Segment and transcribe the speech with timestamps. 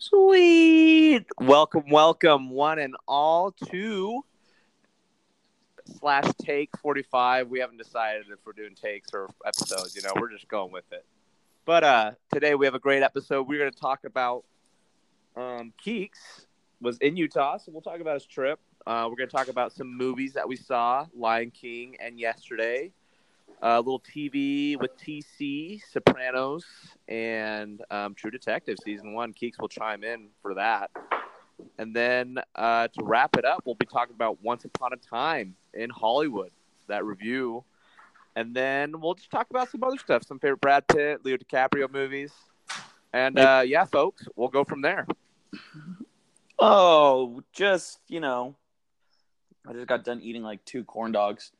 [0.00, 1.26] Sweet.
[1.40, 4.24] Welcome, welcome, one and all to
[5.98, 7.48] slash take 45.
[7.48, 10.84] We haven't decided if we're doing takes or episodes, you know, we're just going with
[10.92, 11.04] it.
[11.64, 13.48] But uh today we have a great episode.
[13.48, 14.44] We're gonna talk about
[15.36, 16.46] um Keeks
[16.80, 18.60] was in Utah, so we'll talk about his trip.
[18.86, 22.92] Uh, we're gonna talk about some movies that we saw, Lion King and yesterday.
[23.60, 26.64] A little TV with TC, Sopranos,
[27.08, 29.32] and um, True Detective season one.
[29.32, 30.90] Keeks will chime in for that.
[31.78, 35.56] And then uh, to wrap it up, we'll be talking about Once Upon a Time
[35.74, 36.50] in Hollywood,
[36.86, 37.64] that review.
[38.36, 41.90] And then we'll just talk about some other stuff, some favorite Brad Pitt, Leo DiCaprio
[41.92, 42.32] movies.
[43.12, 45.06] And uh, yeah, folks, we'll go from there.
[46.58, 48.56] Oh, just you know,
[49.66, 51.52] I just got done eating like two corn dogs,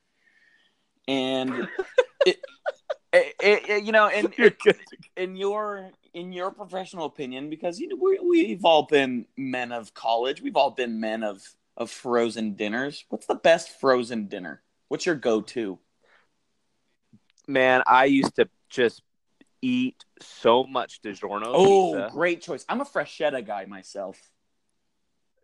[1.08, 1.66] and
[2.26, 2.36] it,
[3.12, 4.32] it, it, you know, in
[5.16, 9.94] in your in your professional opinion, because you know we we've all been men of
[9.94, 11.42] college, we've all been men of
[11.76, 13.04] of frozen dinners.
[13.08, 14.62] What's the best frozen dinner?
[14.88, 15.78] What's your go to?
[17.46, 19.02] Man, I used to just
[19.62, 22.10] eat so much DiGiorno Oh, pizza.
[22.12, 22.64] great choice.
[22.68, 24.18] I'm a Freschetta guy myself.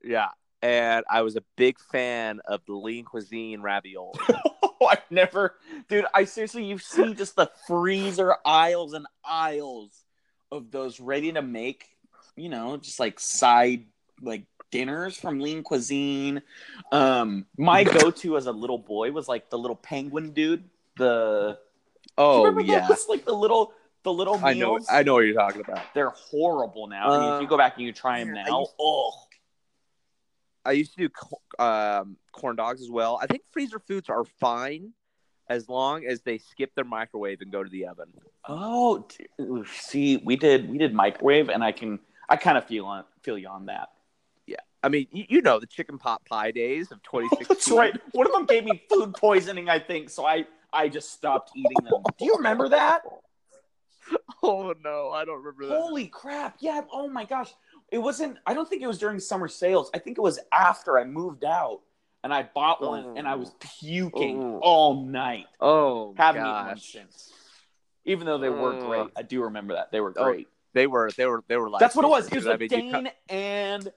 [0.02, 0.28] Yeah.
[0.60, 4.18] And I was a big fan of the lean cuisine ravioli.
[4.80, 5.54] Oh, I've never,
[5.88, 6.06] dude.
[6.12, 10.04] I seriously, you see just the freezer aisles and aisles
[10.50, 11.86] of those ready to make,
[12.36, 13.84] you know, just like side
[14.20, 16.42] like dinners from Lean Cuisine.
[16.90, 20.64] Um, my go-to as a little boy was like the little penguin dude.
[20.96, 21.58] The
[22.18, 22.88] oh, yeah.
[22.88, 23.06] those?
[23.08, 23.72] like the little
[24.02, 24.78] the little I know.
[24.90, 25.82] I know what you're talking about.
[25.94, 27.10] They're horrible now.
[27.10, 29.12] I mean, if you go back and you try them now, oh,
[30.64, 33.18] I used to do um, corn dogs as well.
[33.22, 34.92] I think freezer foods are fine
[35.48, 38.06] as long as they skip their microwave and go to the oven.
[38.48, 39.06] oh,
[39.78, 41.98] see, we did we did microwave, and I can
[42.28, 43.90] I kind of feel on feel you on that.
[44.46, 47.46] Yeah, I mean, you, you know the chicken pot pie days of 2016.
[47.48, 47.94] That's right.
[48.12, 51.84] One of them gave me food poisoning, I think, so I I just stopped eating
[51.84, 52.02] them.
[52.18, 53.02] Do you remember that?
[54.42, 55.80] Oh no, I don't remember that.
[55.80, 56.56] Holy crap!
[56.60, 56.82] Yeah.
[56.92, 57.54] Oh my gosh.
[57.94, 58.38] It wasn't.
[58.44, 59.88] I don't think it was during summer sales.
[59.94, 61.82] I think it was after I moved out
[62.24, 63.68] and I bought one, and I was oh.
[63.78, 64.58] puking Oh.
[64.60, 65.46] all night.
[65.60, 67.32] Oh Haven't eaten one gosh, since.
[68.04, 68.86] Even though they were oh.
[68.88, 70.48] great, I do remember that they were Oh, great.
[70.72, 72.26] they were they were they were like That's what it was.
[72.26, 73.92] It was I with mean, cut- Dane and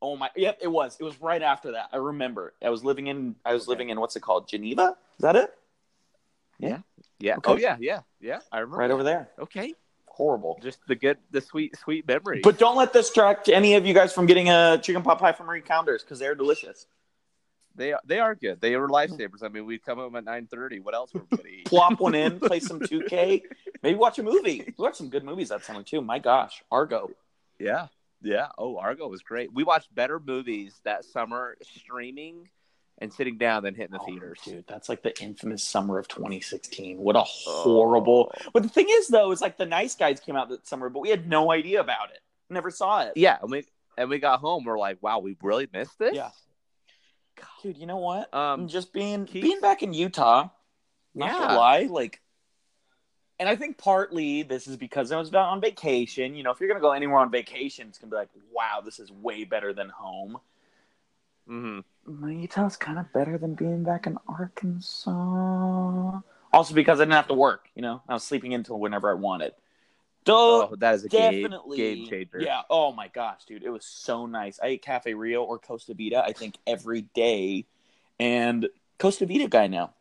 [0.00, 0.96] oh my, yep, it was.
[0.98, 1.90] It was right after that.
[1.92, 2.54] I remember.
[2.64, 3.36] I was living in.
[3.44, 3.68] I was Okay.
[3.72, 4.48] living in what's it called?
[4.48, 4.96] Geneva.
[5.18, 5.50] Is that it?
[6.58, 6.78] yeah.
[7.20, 7.32] Okay.
[7.44, 8.38] Oh yeah, yeah, yeah.
[8.50, 8.78] I remember.
[8.78, 9.28] Right over there.
[9.38, 9.74] Okay,
[10.12, 10.58] Horrible.
[10.62, 12.40] just the good, the sweet, sweet memory.
[12.42, 15.32] But don't let this distract any of you guys from getting a chicken pot pie
[15.32, 16.86] from Marie Callender's because they're delicious.
[17.74, 18.60] they are, they are good.
[18.60, 19.14] They were mm-hmm.
[19.14, 19.42] lifesavers.
[19.42, 20.80] I mean, we'd come home at nine thirty.
[20.80, 21.64] What else were we gonna eat?
[21.64, 23.42] Plop one in, play some 2K,
[23.82, 24.62] maybe watch a movie.
[24.66, 26.02] We watched some good movies that summer too.
[26.02, 27.10] My gosh, Argo.
[27.58, 27.86] Yeah,
[28.20, 28.48] yeah.
[28.58, 29.52] Oh, Argo was great.
[29.52, 32.50] We watched better movies that summer streaming
[33.02, 34.38] and sitting down than hitting the Oh, theaters.
[34.44, 36.98] dude, that's like the infamous summer of 2016.
[36.98, 38.32] What a horrible.
[38.34, 38.50] Oh.
[38.54, 41.00] But the thing is, though, is like the Nice Guys came out that summer, but
[41.00, 42.20] we had no idea about it.
[42.48, 43.12] Never saw it.
[43.16, 43.64] Yeah, and we
[43.98, 44.64] and we got home.
[44.64, 46.14] We're like, wow, we really missed this.
[46.14, 46.30] Yeah.
[47.62, 48.32] Dude, you know what?
[48.32, 49.42] Um, just being Keith?
[49.42, 50.48] being back in Utah.
[51.14, 51.38] Not Yeah.
[51.40, 52.20] gonna lie, like,
[53.38, 56.34] and I think partly this is because I was on vacation.
[56.34, 58.98] You know, if you're gonna go anywhere on vacation, it's gonna be like, wow, this
[58.98, 60.38] is way better than home.
[61.46, 66.20] Hmm Utah's kind of better than being back in Arkansas.
[66.52, 67.68] Also, because I didn't have to work.
[67.74, 69.52] You know, I was sleeping until whenever I wanted.
[70.24, 72.40] Duh, Oh, that is a game, definitely game changer.
[72.40, 72.62] Yeah.
[72.70, 74.60] Oh my gosh, dude, it was so nice.
[74.62, 76.22] I ate Cafe Rio or Costa Vida.
[76.24, 77.66] I think every day,
[78.20, 79.94] and Costa Vida guy now.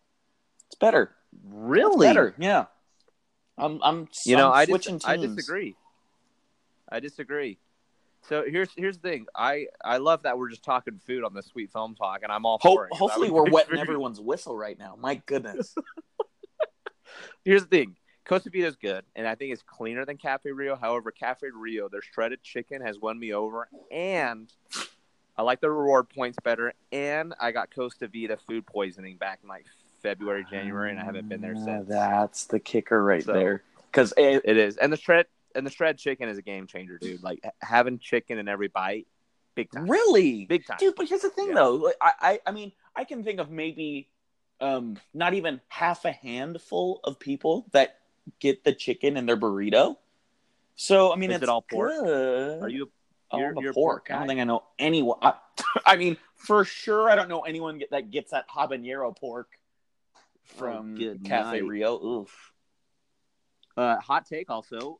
[0.67, 1.15] It's better.
[1.33, 2.07] It's Really?
[2.07, 2.35] better.
[2.37, 2.65] Yeah.
[3.57, 3.79] I'm.
[3.83, 4.07] I'm.
[4.25, 5.75] You know, I'm I switching dis- I disagree.
[6.89, 7.57] I disagree.
[8.23, 9.25] So here's here's the thing.
[9.35, 12.45] I I love that we're just talking food on the sweet film talk, and I'm
[12.45, 12.93] all Hope, for it.
[12.93, 13.81] hopefully, we're wetting agree.
[13.81, 14.95] everyone's whistle right now.
[14.99, 15.73] My goodness.
[17.45, 17.95] Here's the thing.
[18.25, 20.75] Costa Vida is good, and I think it's cleaner than Cafe Rio.
[20.75, 24.47] However, Cafe Rio, their shredded chicken has won me over, and
[25.35, 26.73] I like the reward points better.
[26.91, 29.65] And I got Costa Vida food poisoning back in like
[30.03, 31.87] February, January, and I haven't been there Ah, since.
[31.89, 33.63] That's the kicker right So- there.
[33.91, 35.25] Because it, It is, and the shred
[35.55, 37.23] and the shred chicken is a game changer, dude.
[37.23, 39.07] Like having chicken in every bite,
[39.55, 40.77] big time, really, big time.
[40.79, 40.95] dude.
[40.95, 41.55] But here's the thing, Yeah.
[41.55, 41.75] though.
[41.75, 44.09] Like, I, I, I mean, I can think of maybe,
[44.59, 47.99] um, not even half a handful of people that
[48.39, 49.97] get the chicken in their burrito.
[50.75, 51.91] So I mean, Is it's it all pork?
[51.91, 52.63] good.
[52.63, 52.89] Are you?
[53.31, 54.07] Oh, you're- a you're a pork.
[54.07, 55.17] pork I don't think I know anyone.
[55.21, 55.33] I,
[55.85, 59.47] I mean, for sure, I don't know anyone that gets that habanero pork
[60.43, 61.65] from Oh, Cafe night.
[61.65, 61.97] Rio.
[62.03, 62.50] Oof.
[63.77, 64.99] Uh, hot take also.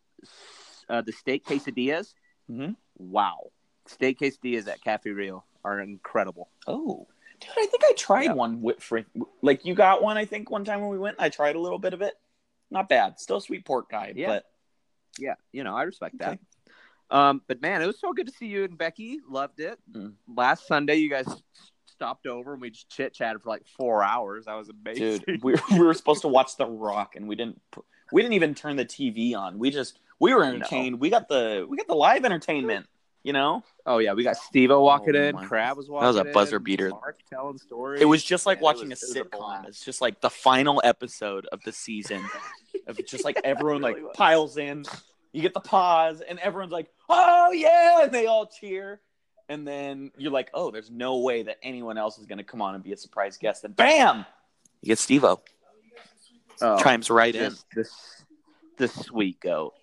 [0.89, 2.13] Uh, the steak quesadillas
[2.49, 2.75] Mhm.
[2.97, 3.51] Wow.
[3.87, 6.49] Steak quesadillas at Cafe Rio are incredible.
[6.67, 7.07] Oh,
[7.39, 8.33] dude, I think I tried Yeah.
[8.33, 9.03] one with for
[9.41, 10.17] like you got one.
[10.17, 12.13] I think one time when we went, I tried a little bit of it.
[12.69, 13.19] Not bad.
[13.19, 14.27] Still a sweet pork guy, Yeah.
[14.27, 14.45] but
[15.19, 16.37] Yeah, you know, I respect Okay.
[16.37, 17.15] that.
[17.15, 19.19] Um, but man, it was so good to see you and Becky.
[19.27, 19.77] Loved it.
[19.91, 20.15] Mm.
[20.33, 21.27] Last Sunday, you guys
[21.85, 24.45] stopped over and we just chit chatted for like four hours.
[24.45, 25.19] That was amazing.
[25.27, 27.61] dude, we, we were supposed to watch The Rock, and we didn't.
[28.11, 29.57] Pu- We didn't even turn the TV on.
[29.57, 30.99] We just we were entertained.
[30.99, 32.85] We got the we got the live entertainment.
[33.23, 35.37] You know, Oh yeah, we got Steve oh walking Oh, in.
[35.37, 36.03] Crab was walking.
[36.03, 36.89] That was a in, buzzer beater.
[36.89, 38.01] Mark telling stories.
[38.01, 39.67] it was just like Man, it watching was- a it was a sitcom.
[39.67, 42.23] it's just like the final episode of the season.
[42.87, 44.15] of just like everyone like was.
[44.15, 44.85] piles in.
[45.33, 48.99] You get the pause, and everyone's like, "Oh yeah!" and they all cheer.
[49.49, 52.61] And then you're like, "Oh, there's no way that anyone else is going to come
[52.61, 54.25] on and be a surprise guest." And bam,
[54.81, 55.41] you get Steve-O.
[56.61, 57.53] Oh, chimes right in.
[57.75, 58.23] this
[58.77, 59.73] this sweet goat.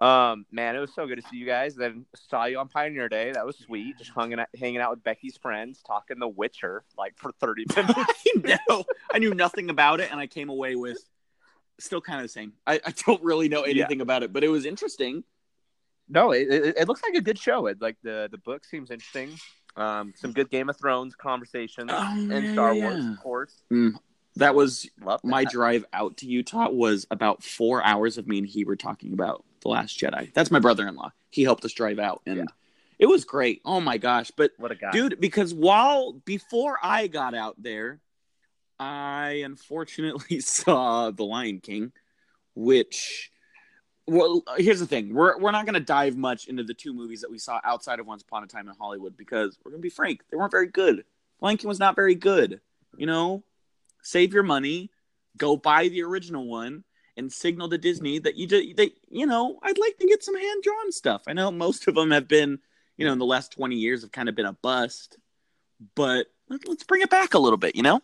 [0.00, 1.76] Um, man, it was so good to see you guys.
[1.76, 3.30] Then saw you on Pioneer Day.
[3.32, 3.96] That was sweet.
[3.98, 7.94] Just hanging out, hanging out with Becky's friends, talking The Witcher like for thirty minutes.
[7.96, 8.84] I know.
[9.12, 10.98] I knew nothing about it, and I came away with
[11.78, 12.52] still kind of the same.
[12.66, 15.22] I, I don't really know anything about it, but it was interesting.
[16.08, 17.66] no, it, it, it looks like a good show.
[17.66, 19.38] It like the the book seems interesting.
[19.76, 23.12] Um, some good Game of Thrones conversations Oh, and yeah, Star yeah, Wars, yeah.
[23.12, 23.62] of course.
[24.36, 25.52] That was Love my that.
[25.52, 29.44] drive out to Utah was about four hours of me and he were talking about
[29.60, 30.32] the Last Jedi.
[30.34, 31.12] That's my brother-in-law.
[31.30, 32.44] He helped us drive out, and Yeah.
[32.98, 33.60] it was great.
[33.64, 34.30] Oh my gosh!
[34.30, 38.00] But What a guy, dude because while before i got out there
[38.78, 41.92] i unfortunately saw the lion king
[42.56, 43.30] which
[44.06, 47.20] well here's the thing we're, we're not going to dive much into the two movies
[47.20, 49.86] that we saw outside of once upon a time in hollywood because we're going to
[49.86, 51.04] be frank they weren't very good
[51.40, 52.60] lion king was not very good
[52.96, 53.42] you know
[54.04, 54.90] save your money
[55.38, 56.84] go buy the original one
[57.16, 60.36] and signal to disney that you just they you know i'd like to get some
[60.36, 62.58] hand drawn stuff i know most of them have been
[62.96, 65.18] you know, in the last 20 years have kind of been a bust.
[65.96, 68.00] But let- let's bring it back a little bit, you know?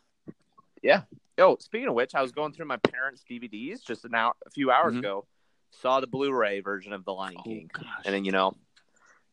[0.83, 1.03] Yeah.
[1.39, 4.51] Oh, speaking of which, I was going through my parents' DVDs just an hour, a
[4.51, 4.99] few hours Mhm.
[4.99, 5.27] ago.
[5.71, 7.85] Saw the Blu-ray version of The Lion King, gosh.
[8.05, 8.57] and then you know,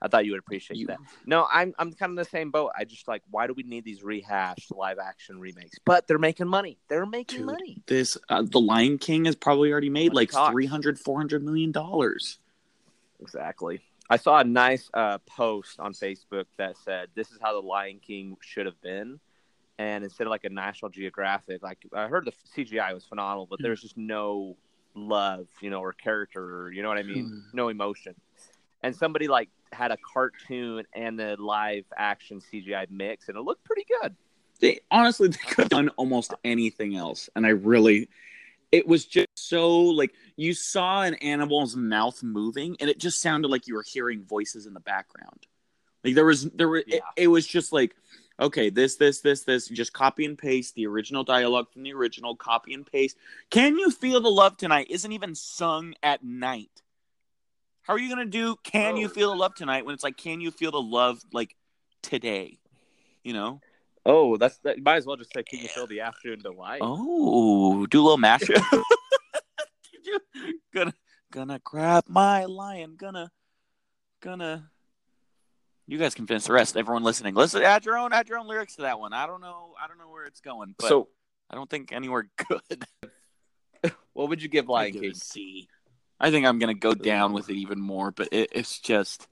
[0.01, 0.99] I thought you would appreciate You- that.
[1.25, 2.71] No, I'm I'm kind of in the same boat.
[2.77, 5.79] I just like, why do we need these rehashed live-action remakes?
[5.85, 6.77] But they're making money.
[6.87, 7.47] They're making Dude.
[7.47, 7.81] money.
[7.87, 10.51] this uh, The Lion King has probably already made like talks.
[10.51, 12.37] 300 400 million dollars.
[13.19, 13.81] Exactly.
[14.09, 17.99] I saw a nice uh, post on Facebook that said, "This is how the Lion
[17.99, 19.19] King should have been."
[19.79, 23.59] And instead of like a National Geographic, like I heard the CGI was phenomenal, but
[23.61, 24.55] there's just no
[24.95, 28.15] love, you know, or character, or you know what I mean, no emotion.
[28.87, 33.65] And somebody like had a cartoon and the live action CGI mix, and it looked
[33.65, 34.15] pretty good.
[34.59, 38.09] They honestly they could have done almost anything else and I really
[38.71, 43.49] it was just so like you saw an animal's mouth moving and it just sounded
[43.49, 45.45] like you were hearing voices in the background.
[46.03, 47.95] Like there was there were it, it was just like
[48.39, 52.35] okay, this this this this just copy and paste the original dialogue from the original,
[52.35, 53.17] copy and paste.
[53.49, 56.81] Can you feel the love tonight isn't even sung at night.
[57.87, 59.09] How are you going to do can you Oh.
[59.09, 61.55] feel the love tonight when it's like can you feel the love like
[62.03, 62.59] today?
[63.23, 63.61] You know?
[64.05, 64.81] Oh, that's that.
[64.83, 68.17] Might as well just say, "Can you feel the afternoon delight?" Oh, do a little
[68.17, 68.63] mashup.
[70.73, 70.93] gonna
[71.31, 72.95] gonna grab my lion.
[72.97, 73.31] Gonna
[74.21, 74.69] gonna.
[75.87, 76.75] You guys can finish the rest.
[76.77, 77.63] Everyone listening, listen.
[77.63, 78.13] Add your own.
[78.13, 79.11] Add your own lyrics to that one.
[79.13, 79.73] I don't know.
[79.81, 81.09] I don't know where it's going, but so,
[81.49, 82.85] I don't think anywhere good.
[84.13, 85.13] what would you give Lion King?
[85.15, 85.67] C.
[86.19, 89.27] I think I'm gonna go down with it even more, but it, it's just.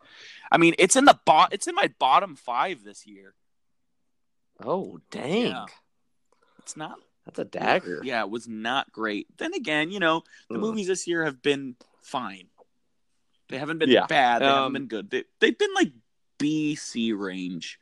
[0.51, 1.53] I mean, it's in the bot.
[1.53, 3.33] It's in my bottom five this year.
[4.63, 5.47] Oh, dang!
[5.47, 5.65] Yeah.
[6.59, 8.01] It's not That's a dagger.
[8.03, 9.27] Yeah, it was not great.
[9.37, 12.47] Then again, you know, the movies this year have been fine.
[13.49, 14.05] They haven't been Yeah.
[14.07, 14.41] bad.
[14.41, 15.09] They Um, haven't been good.
[15.09, 15.91] They, they've been like
[16.37, 17.79] B C range.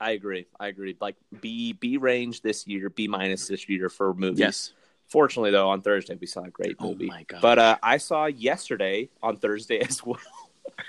[0.00, 0.46] I agree.
[0.58, 0.96] I agree.
[1.00, 4.38] Like B B range this year, B minus this year for movies.
[4.38, 4.72] Yes.
[5.10, 7.06] Fortunately, though, on Thursday we saw a great Oh movie.
[7.06, 7.42] my god.
[7.42, 10.18] But uh, I saw yesterday on Thursday as well.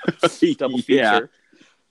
[0.58, 0.94] Double feature.
[0.94, 1.20] Yeah.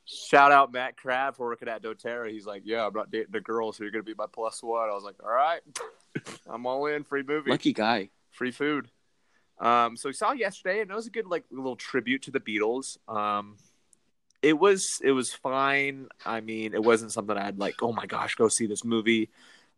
[0.05, 2.31] Shout out Matt Crab for working at DoTerra.
[2.31, 4.89] He's like, "Yeah, I'm not dating a girl, so you're gonna be my plus one."
[4.89, 5.61] I was like, "All right,
[6.51, 7.05] I'm all in.
[7.05, 8.11] Free movie, Lucky guy.
[8.33, 8.91] free food."
[9.61, 12.41] Um, so we saw yesterday, and it was a good like little tribute to the
[12.41, 12.97] Beatles.
[13.09, 13.57] Um,
[14.43, 16.09] it was it was fine.
[16.27, 17.81] I mean, it wasn't something I'd like.
[17.83, 19.31] Oh my gosh, go see this movie.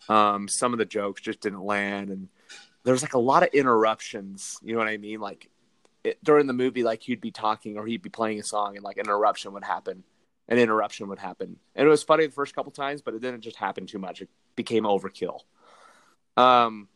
[0.08, 2.28] Um, some of the jokes just didn't land, and
[2.84, 4.58] there was like a lot of interruptions.
[4.62, 5.20] You know what I mean?
[5.20, 5.48] Like
[6.04, 8.84] it, during the movie, like he'd be talking or he'd be playing a song, and
[8.84, 10.04] like an interruption would happen.
[10.48, 13.42] An interruption would happen, and it was funny the first couple times, but it didn't
[13.42, 14.20] just happen too much.
[14.20, 15.40] It became overkill.
[16.36, 16.88] Um,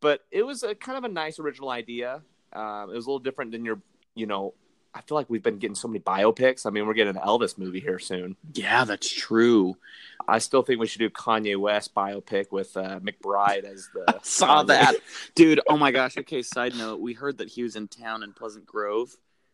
[0.00, 2.22] but it was a kind of a nice original idea.
[2.52, 3.80] Um, it was a little different than your,
[4.14, 4.54] you know,
[4.94, 6.66] I feel like we've been getting so many biopics.
[6.66, 8.36] I mean, we're getting an Elvis movie here soon.
[8.54, 9.76] Yeah, that's true.
[10.26, 14.18] I still think we should do Kanye West biopic with uh, McBride as the.
[14.22, 14.66] Saw Kanye.
[14.68, 14.94] that,
[15.34, 15.60] dude.
[15.68, 16.16] Oh my gosh.
[16.18, 16.42] Okay.
[16.42, 19.10] Side note: We heard that he was in town in Pleasant Grove,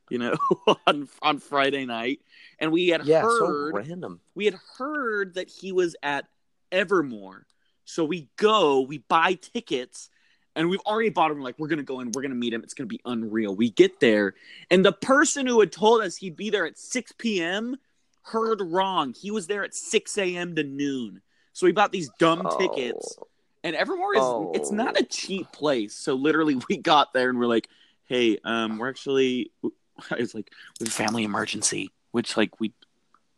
[0.09, 0.35] you know,
[0.87, 2.21] on on Friday night,
[2.59, 4.21] and we had Yeah, heard so random.
[4.35, 6.25] we had heard that he was at
[6.73, 7.47] Evermore.
[7.85, 10.11] So we go, we buy tickets,
[10.57, 11.41] and we've already bought them.
[11.41, 12.65] Like, we're going to go in, we're going to meet him.
[12.65, 13.55] It's going to be unreal.
[13.55, 14.35] We get there,
[14.71, 17.77] and the person who had told us he'd be there at 6 p.m.
[18.23, 19.15] heard wrong.
[19.15, 20.57] He was there at 6 a.m.
[20.57, 21.23] to noon.
[21.53, 23.17] So we bought these dumb tickets.
[23.19, 23.29] Oh.
[23.65, 24.53] And Evermore is Oh.
[24.55, 25.95] it's not a cheap place.
[25.95, 27.69] So literally we got there and we're like,
[28.05, 29.53] hey, um, we're actually
[30.13, 32.73] it's like we have a family emergency, which like we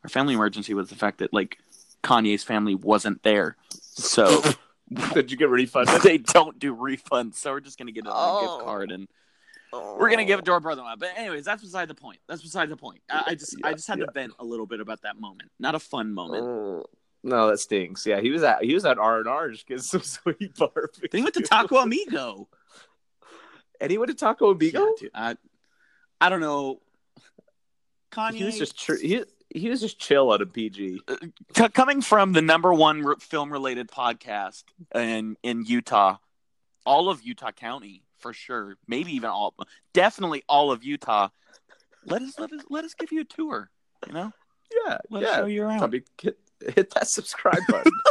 [0.02, 1.58] our family emergency was the fact that like
[2.02, 3.56] Kanye's family wasn't there.
[3.70, 4.42] So
[5.14, 6.02] Did you get a refunded?
[6.02, 7.34] they don't do refunds.
[7.34, 8.40] So we're just gonna get a Oh.
[8.40, 9.08] gift card and
[9.72, 10.54] we're gonna give it to oh.
[10.54, 10.94] our brother in law.
[10.96, 12.18] But anyways, that's beside the point.
[12.28, 13.00] That's beside the point.
[13.10, 14.06] I, I just I just had yeah.
[14.06, 15.50] to vent a little bit about that moment.
[15.58, 16.44] Not a fun moment.
[16.44, 16.86] Oh.
[17.24, 18.06] No, that stinks.
[18.06, 21.08] Yeah, he was at he was at R and R just getting some sweet barbecue.
[21.10, 22.48] Then he went to Taco Amigo.
[23.80, 24.80] and he went to Taco Amigo.
[24.80, 25.36] Yeah, dude, I,
[26.20, 26.80] I don't know.
[28.12, 29.24] Kanye he was just tr- he
[29.54, 31.00] he was just chill at a PG.
[31.56, 34.64] c- coming from the number one re- film related podcast
[34.94, 36.16] in in Utah,
[36.84, 39.54] all of Utah County for sure, maybe even all,
[39.94, 41.28] definitely all of Utah.
[42.04, 43.70] Let us let us let us give you a tour.
[44.06, 44.32] You know,
[44.86, 45.90] Yeah, let us show you around.
[45.90, 46.38] mean, hit,
[46.74, 47.92] hit that subscribe button.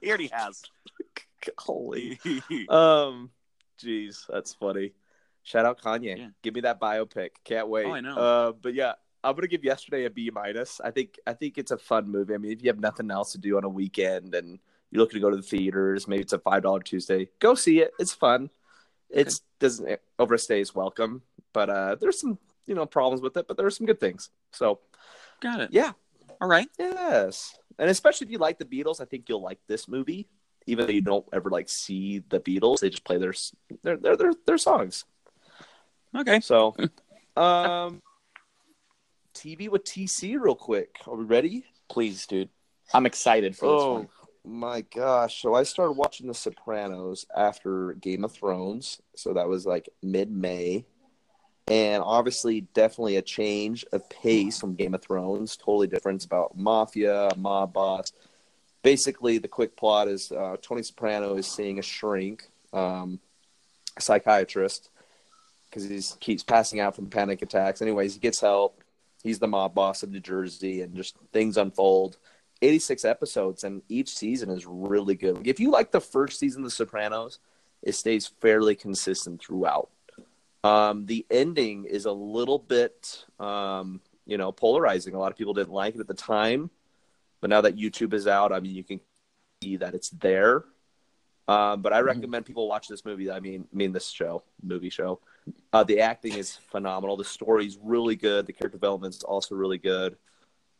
[0.00, 0.62] He already has.
[1.58, 2.18] Holy.
[2.68, 3.30] Um,
[3.82, 4.92] jeez, that's funny.
[5.42, 6.16] Shout out Kanye.
[6.18, 6.28] Yeah.
[6.42, 7.30] Give me that biopic.
[7.44, 7.86] Can't wait.
[7.86, 8.16] Oh, I know.
[8.16, 8.92] Uh, but yeah,
[9.26, 10.80] I'm gonna give yesterday a B minus.
[10.80, 12.34] I think I think it's a fun movie.
[12.34, 14.58] I mean, if you have nothing else to do on a weekend and
[14.90, 17.28] you're looking to go to the theaters, maybe it's a five dollar Tuesday.
[17.40, 17.90] Go see it.
[17.98, 18.50] It's fun.
[19.10, 23.56] It's doesn't overstay its welcome, but uh, there's some you know problems with it, but
[23.56, 24.30] there's some good things.
[24.52, 24.80] So
[25.40, 25.70] Got it.
[25.72, 25.92] yeah,
[26.40, 26.68] All right.
[26.78, 30.28] Yes, and especially if you like the Beatles, I think you'll like this movie.
[30.68, 33.34] Even though you don't ever like see the Beatles, they just play their
[33.82, 35.04] their their their, their songs.
[36.14, 36.40] Okay.
[36.40, 36.74] So,
[37.36, 38.02] um,
[39.36, 40.96] TV with TC, real quick.
[41.06, 41.64] Are we ready?
[41.88, 42.48] Please, dude.
[42.94, 44.08] I'm excited for this Oh one.
[44.44, 45.42] my gosh!
[45.42, 49.00] So I started watching The Sopranos after Game of Thrones.
[49.14, 50.86] So that was like mid May,
[51.68, 55.56] and obviously, definitely a change of pace from Game of Thrones.
[55.56, 56.16] Totally different.
[56.16, 58.12] It's about mafia, mob boss.
[58.82, 63.18] Basically, the quick plot is uh, Tony Soprano is seeing a shrink, um,
[63.96, 64.90] a psychiatrist,
[65.68, 67.82] because he keeps passing out from panic attacks.
[67.82, 68.80] Anyways, he gets help.
[69.26, 72.18] He's the mob boss of New Jersey, and just things unfold.
[72.62, 75.46] 86 episodes, and each season is really good.
[75.46, 77.40] If you like the first season of The Sopranos,
[77.82, 79.90] it stays fairly consistent throughout.
[80.64, 85.14] Um, the ending is a little bit, um, you know, polarizing.
[85.14, 86.70] A lot of people didn't like it at the time,
[87.40, 89.00] but now that YouTube is out, I mean, you can
[89.62, 90.64] see that it's there.
[91.48, 93.30] Um, but I recommend people watch this movie.
[93.30, 95.20] I mean, mean this show, movie show.
[95.72, 97.16] Uh, the acting is phenomenal.
[97.16, 98.46] The story's really good.
[98.46, 100.16] The character development's also really good.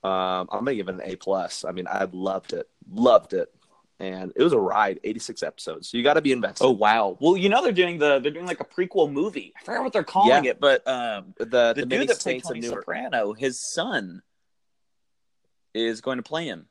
[0.02, 1.64] Um, I'm gonna give it an A plus.
[1.64, 3.52] I mean, I loved it, loved it,
[4.00, 5.00] and it was a ride.
[5.04, 6.64] 86 episodes, so you got to be invested.
[6.64, 7.16] Oh wow.
[7.20, 9.52] Well, you know they're doing the they're doing like a prequel movie.
[9.56, 10.50] I forgot what they're calling Yeah.
[10.50, 12.62] it, but um, the the, the, dude that played Tony.
[12.62, 14.22] Soprano, his son,
[15.74, 16.66] is going to play him.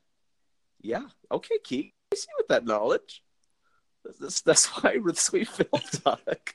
[0.80, 1.06] Yeah.
[1.30, 1.92] Okay, Keith.
[2.12, 3.22] I see with that knowledge.
[4.20, 5.68] That's, that's why we're the sweet film
[6.04, 6.54] talk.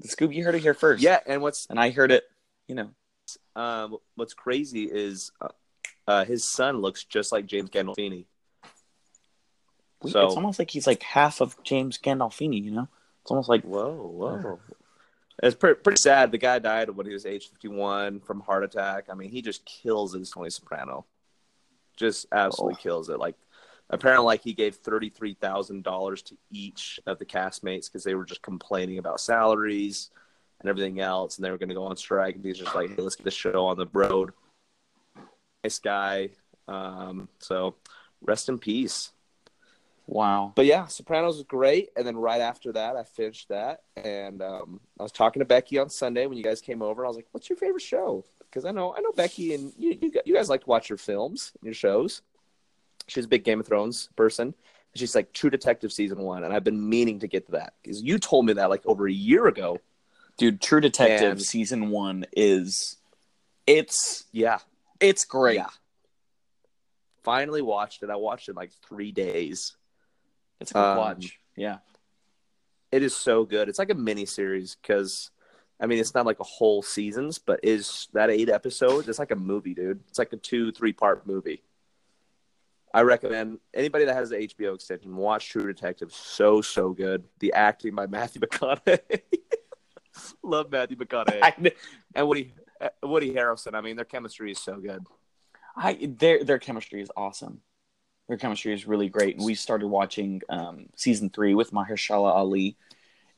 [0.00, 1.02] The scoop you heard it here first.
[1.02, 2.24] yeah, and what's and I heard it.
[2.66, 2.90] You know,
[3.56, 5.48] um what's crazy is uh,
[6.06, 8.24] uh, his son looks just like James Gandolfini.
[10.02, 12.62] We- So- it's almost like he's like half of James Gandolfini.
[12.62, 12.88] You know,
[13.22, 14.60] it's almost like Whoa, whoa.
[15.40, 16.32] It's pretty, pretty sad.
[16.32, 19.04] The guy died when he was age 51 from heart attack.
[19.08, 21.04] I mean, he just kills his Tony Soprano.
[21.96, 22.82] Just absolutely Oh.
[22.82, 23.20] kills it.
[23.20, 23.36] Like,
[23.90, 28.98] apparently, like he gave $33,000 to each of the castmates because they were just complaining
[28.98, 30.10] about salaries
[30.60, 31.36] and everything else.
[31.36, 32.34] And they were going to go on strike.
[32.36, 34.32] And he's just like, hey, let's get the show on the road.
[35.64, 36.30] Nice guy.
[36.66, 37.76] Um, so,
[38.20, 39.12] rest in peace.
[40.06, 40.52] wow.
[40.54, 44.80] But yeah, Sopranos was great, and then right after that, I finished that, and um,
[44.98, 47.02] I was talking to Becky on Sunday when you guys came over.
[47.02, 49.72] And I was like, "What's your favorite show?" Because I know I know Becky, and
[49.78, 52.22] you, you you guys like to watch your films, your shows.
[53.08, 54.54] She's a big Game of Thrones person.
[54.94, 58.02] She's like True Detective season one, and I've been meaning to get to that because
[58.02, 59.78] you told me that like over a year ago.
[60.36, 62.96] Dude, True Detective And- season one is
[63.66, 64.58] it's Yeah,
[65.00, 65.56] it's great.
[65.56, 65.68] Yeah.
[67.22, 68.10] finally watched it.
[68.10, 69.76] I watched it in like three days.
[70.60, 71.38] It's a good Um, watch.
[71.56, 71.78] Yeah.
[72.90, 73.68] it is so good.
[73.68, 75.30] It's like a mini series because
[75.80, 79.08] I mean, it's not like a whole seasons, but is that eight episodes?
[79.08, 80.00] It's like a movie, dude.
[80.08, 81.62] It's like a two, three part movie.
[82.94, 86.12] I recommend anybody that has the HBO extension watch True Detective.
[86.12, 87.24] So so good.
[87.40, 89.20] The acting by Matthew McConaughey.
[90.42, 91.72] Love Matthew McConaughey
[92.14, 93.74] and Woody uh, Woody Harrelson.
[93.74, 95.04] I mean, their chemistry is so good.
[95.76, 97.60] I their their chemistry is awesome.
[98.28, 99.36] Their chemistry is really great.
[99.36, 102.76] And we started watching um, season three with Mahershala Ali,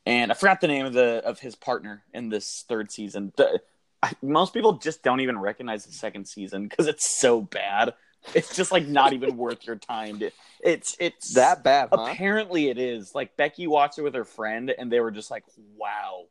[0.06, 3.32] and I forgot the name of the of his partner in this third season.
[3.36, 3.60] The,
[4.02, 7.94] I, most people just don't even recognize the second season because it's so bad.
[8.34, 10.18] It's just like not even worth your time.
[10.20, 10.30] To,
[10.62, 12.02] it's it's That bad, huh?
[12.10, 13.14] Apparently, it is.
[13.14, 15.44] Like Becky watched it with her friend, and they were just like,
[15.76, 16.26] "Wow,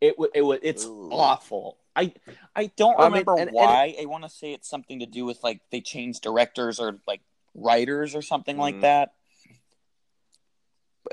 [0.00, 1.08] it wa it was it's Ooh.
[1.10, 2.12] awful." I
[2.54, 3.94] I don't I mean, remember and- and- why.
[4.00, 7.20] I want to say it's something to do with like they changed directors or like
[7.54, 8.80] writers or something like Mhm.
[8.82, 9.12] that.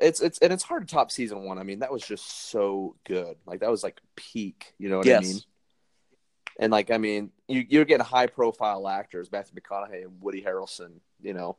[0.01, 1.57] it's it's and it's hard to top season one.
[1.57, 3.35] I mean, that was just so good.
[3.45, 4.73] Like that was like peak.
[4.77, 5.39] You know what I mean?
[6.59, 10.99] And like I mean, you you're getting high profile actors, Matthew McConaughey and Woody Harrelson.
[11.21, 11.57] You know,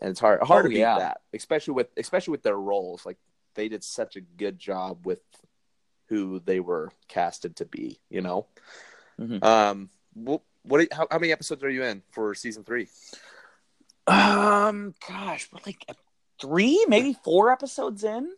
[0.00, 0.98] and it's hard hard Oh, to beat yeah.
[0.98, 3.06] that, especially with especially with their roles.
[3.06, 3.18] Like
[3.54, 5.20] they did such a good job with
[6.08, 8.00] who they were casted to be.
[8.10, 8.46] You know.
[9.20, 9.42] Mhm.
[9.44, 9.88] Um.
[10.14, 10.42] What?
[10.64, 10.92] What?
[10.92, 12.88] How, how many episodes are you in for season three?
[14.06, 15.84] Um, gosh, we're like
[16.40, 18.32] three, maybe four episodes in.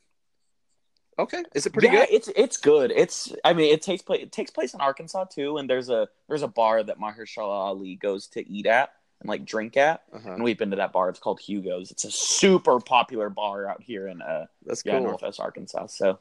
[1.19, 1.43] Okay.
[1.55, 2.09] Is it pretty yeah, good?
[2.11, 2.91] It's it's good.
[2.91, 6.09] It's I mean it takes place it takes place in Arkansas too, and there's a
[6.29, 8.91] there's a bar that Mahershala Ali goes to eat at
[9.21, 10.33] and like drink at, Uh-huh.
[10.33, 11.09] and we've been to that bar.
[11.09, 11.91] It's called Hugo's.
[11.93, 15.05] It's a super popular bar out here in uh That's yeah cool.
[15.05, 15.87] Northwest Arkansas.
[15.87, 16.19] So,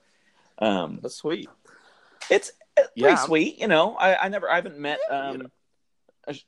[0.60, 1.50] um, That's sweet.
[2.30, 3.08] it's it's Yeah.
[3.08, 3.60] pretty sweet.
[3.60, 5.52] You know, I I never I haven't met um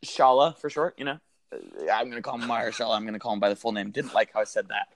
[0.06, 0.96] Shala for short.
[0.98, 1.20] You know.
[1.52, 1.58] Uh,
[1.92, 2.96] I'm gonna call him Mahershala.
[2.96, 3.92] I'm gonna call him by the full name.
[3.92, 4.88] Didn't like how I said that.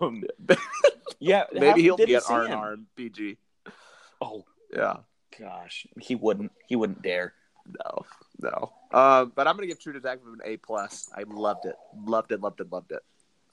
[0.00, 0.24] Um,
[1.18, 3.36] yeah, Maybe he'll get R and R PG.
[4.20, 4.96] Oh Yeah.
[5.38, 6.52] gosh, he wouldn't.
[6.66, 7.34] He wouldn't dare.
[7.66, 8.04] No.
[8.40, 8.72] No.
[8.98, 11.08] Um, but I'm gonna give True Detective an A plus.
[11.16, 11.76] I loved it.
[12.04, 12.40] Loved it.
[12.40, 12.72] Loved it.
[12.72, 13.02] Loved it.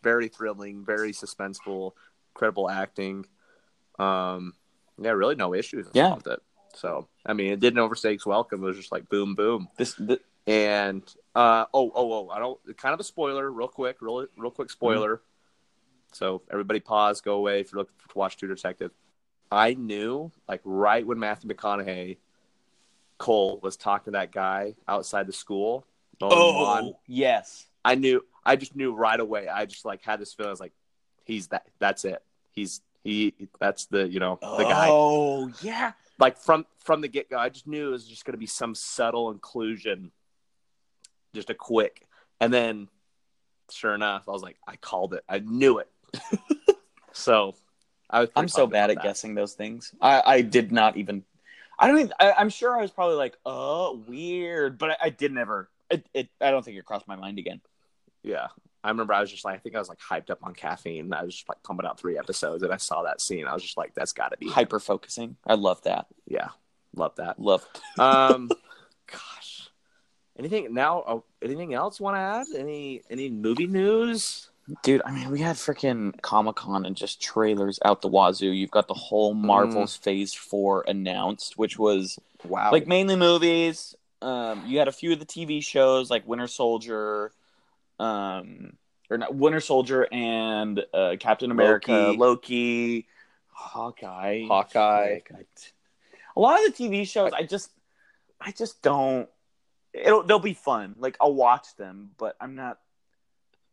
[0.04, 0.86] Very thrilling.
[0.86, 1.92] Very suspenseful.
[2.34, 3.26] Incredible acting.
[4.00, 4.54] Um,
[5.00, 6.16] yeah, really no issues Yeah.
[6.16, 6.40] with it.
[6.76, 8.64] So I mean, it didn't overstay its welcome.
[8.64, 9.68] It was just like boom, boom.
[9.78, 11.04] This, th- And
[11.36, 12.30] uh, oh, oh, oh!
[12.30, 12.60] I don't.
[12.78, 15.22] Kind of a spoiler, real quick, real, real quick spoiler.
[16.14, 18.92] So everybody, pause, go away if you're looking to watch True Detective.
[19.52, 22.18] I knew, like, right when Matthew McConaughey
[23.18, 25.86] Cohle was talking to that guy outside the school.
[26.22, 28.24] lawn, oh yes, I knew.
[28.46, 29.48] I just knew right away.
[29.48, 30.50] I just like had this feeling.
[30.50, 30.74] I was like,
[31.26, 31.68] he's that.
[31.80, 32.22] That's it.
[32.52, 33.34] He's he.
[33.60, 37.50] That's the you know the guy Oh yeah, like from from the get go, I
[37.50, 40.12] just knew it was just going to be some subtle inclusion,
[41.34, 42.06] just a quick,
[42.40, 42.88] and then
[43.72, 45.24] sure enough, I was like, I called it.
[45.28, 45.90] I knew it.
[47.14, 47.56] so
[48.10, 49.04] I was i'm so bad at that.
[49.04, 49.94] guessing those things.
[50.02, 51.24] I, I did not even.
[51.80, 52.14] I don't even.
[52.20, 55.70] I, I'm sure I was probably like, oh, weird, but I, I did never.
[55.90, 56.30] It, it.
[56.42, 57.62] I don't think it crossed my mind again.
[58.24, 58.48] Yeah,
[58.84, 59.14] I remember.
[59.14, 61.14] I was just like, I think I was like hyped up on caffeine.
[61.14, 63.46] I was just like pumping out three episodes, and I saw that scene.
[63.46, 64.48] I was just like, that's got to be.
[64.50, 65.36] Hyper focusing.
[65.46, 66.08] I love that.
[66.26, 66.50] Yeah,
[66.96, 67.40] love that.
[67.40, 67.66] Love.
[68.00, 68.50] Um,
[70.38, 71.04] anything now?
[71.08, 72.48] Oh, anything else want to add?
[72.58, 74.50] Any any movie news?
[74.84, 78.48] Dude, I mean, we had freaking Comic Con and just trailers out the wazoo.
[78.52, 83.96] You've got the whole Marvel's Phase Four announced, which was Wow, like mainly movies.
[84.22, 87.32] Um, you had a few of the TV shows like Winter Soldier,
[88.00, 88.74] um,
[89.10, 92.18] or not Winter Soldier and uh, Captain America, Loki.
[92.18, 93.08] Loki,
[93.54, 95.08] Hawkeye, Hawkeye.
[95.08, 95.46] Frick, I-
[96.36, 97.72] A lot of the TV shows, I just,
[98.42, 99.30] I just don't.
[99.98, 100.96] It'll they'll be fun.
[100.98, 102.80] Like I'll watch them, but I'm not.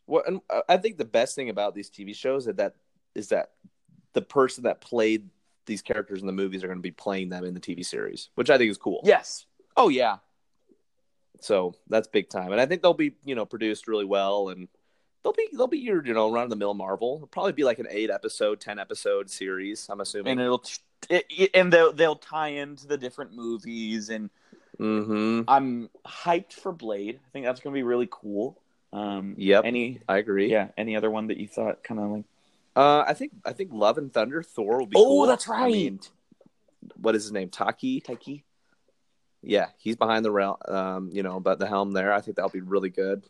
[0.07, 2.75] Well, and uh, I think the best thing about these TV shows is that
[3.15, 3.53] is that
[4.13, 5.29] the person that played
[5.67, 8.29] these characters in the movies are going to be playing them in the TV series,
[8.35, 9.01] which I think is cool.
[9.05, 9.47] Yes.
[9.77, 10.19] Oh yeah.
[11.41, 14.69] So that's big time, and I think they'll be you know produced really well, and
[15.23, 17.17] they'll be they'll be your you know run of the mill Marvel.
[17.17, 19.87] It'll probably be like an eight episode, ten episode series.
[19.91, 20.33] I'm assuming.
[20.33, 20.63] And it'll
[21.11, 24.31] it, it- and they'll they'll tie into the different movies and
[24.79, 25.43] mm-hmm.
[25.49, 27.21] I'm hyped for Blade.
[27.27, 28.59] I think that's going to be really cool.
[28.93, 29.65] Um, Yep.
[29.65, 30.51] Any, I agree.
[30.51, 32.25] yeah, any other one that you thought kind of like?
[32.77, 34.97] Uh, I think I think Love and Thunder, Thor will be.
[34.97, 35.27] Oh, cool.
[35.27, 35.73] that's I right.
[35.73, 36.01] mean,
[36.97, 37.49] what is his name?
[37.49, 38.01] Taki.
[38.01, 38.43] Taiki.
[39.43, 40.59] Yeah, he's behind the rail.
[40.67, 42.13] Um, you know, but the helm there.
[42.13, 43.25] I think that'll be really good.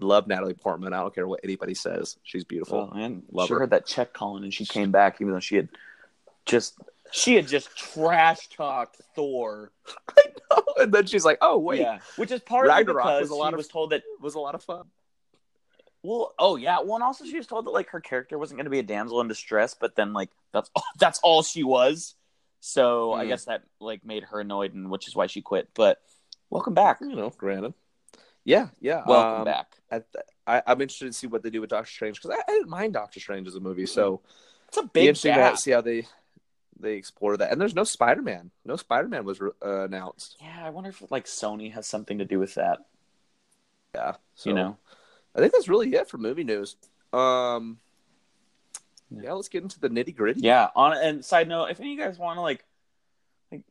[0.00, 0.92] Love Natalie Portman.
[0.92, 2.16] I don't care what anybody says.
[2.24, 2.90] She's beautiful.
[2.92, 3.60] Oh man, Love she her.
[3.60, 5.68] heard that check calling and she came back even though she had
[6.46, 6.78] just
[7.12, 9.72] she had just trash talked Thor.
[10.78, 13.48] and then she's like, "Oh wait, yeah, which is partly Ragnarok because was a lot
[13.50, 14.02] she of- was told that.
[14.20, 14.84] was a lot of fun."
[16.02, 16.78] Well, oh yeah.
[16.80, 18.82] Well, and also she was told that like her character wasn't going to be a
[18.82, 22.14] damsel in distress, but then like that's all, that's all she was.
[22.60, 23.28] So I Mm.
[23.28, 25.68] guess that like made her annoyed, and which is why she quit.
[25.74, 26.00] But
[26.48, 26.98] welcome back.
[27.00, 27.74] You know, granted.
[28.44, 29.02] Yeah, yeah.
[29.06, 29.76] Welcome um, back.
[29.92, 30.02] I,
[30.46, 32.70] I, I'm interested to see what they do with Doctor Strange because I, I didn't
[32.70, 33.84] mind Doctor Strange as a movie.
[33.84, 34.22] So
[34.68, 35.54] It's a be big interesting gap.
[35.54, 36.06] to see how they
[36.80, 37.52] they explore that.
[37.52, 38.50] And there's no Spider Man.
[38.64, 39.50] No Spider Man was uh,
[39.84, 40.36] announced.
[40.40, 42.78] Yeah, I wonder if like Sony has something to do with that.
[43.94, 44.76] Yeah, so you know,
[45.34, 46.76] I think that's really it for movie news.
[47.12, 47.78] Um,
[49.10, 49.22] Yeah.
[49.24, 50.40] yeah, let's get into the nitty gritty.
[50.40, 50.68] yeah.
[50.76, 52.64] On and side note, if any of you guys want to like,
[53.50, 53.62] like,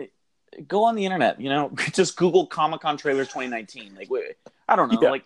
[0.00, 0.04] uh,
[0.66, 1.40] go on the internet.
[1.40, 3.94] You know, just Google Comic Con trailers 2019.
[3.94, 4.34] Like, wait,
[4.68, 5.00] I don't know.
[5.00, 5.10] Yeah.
[5.10, 5.24] Like,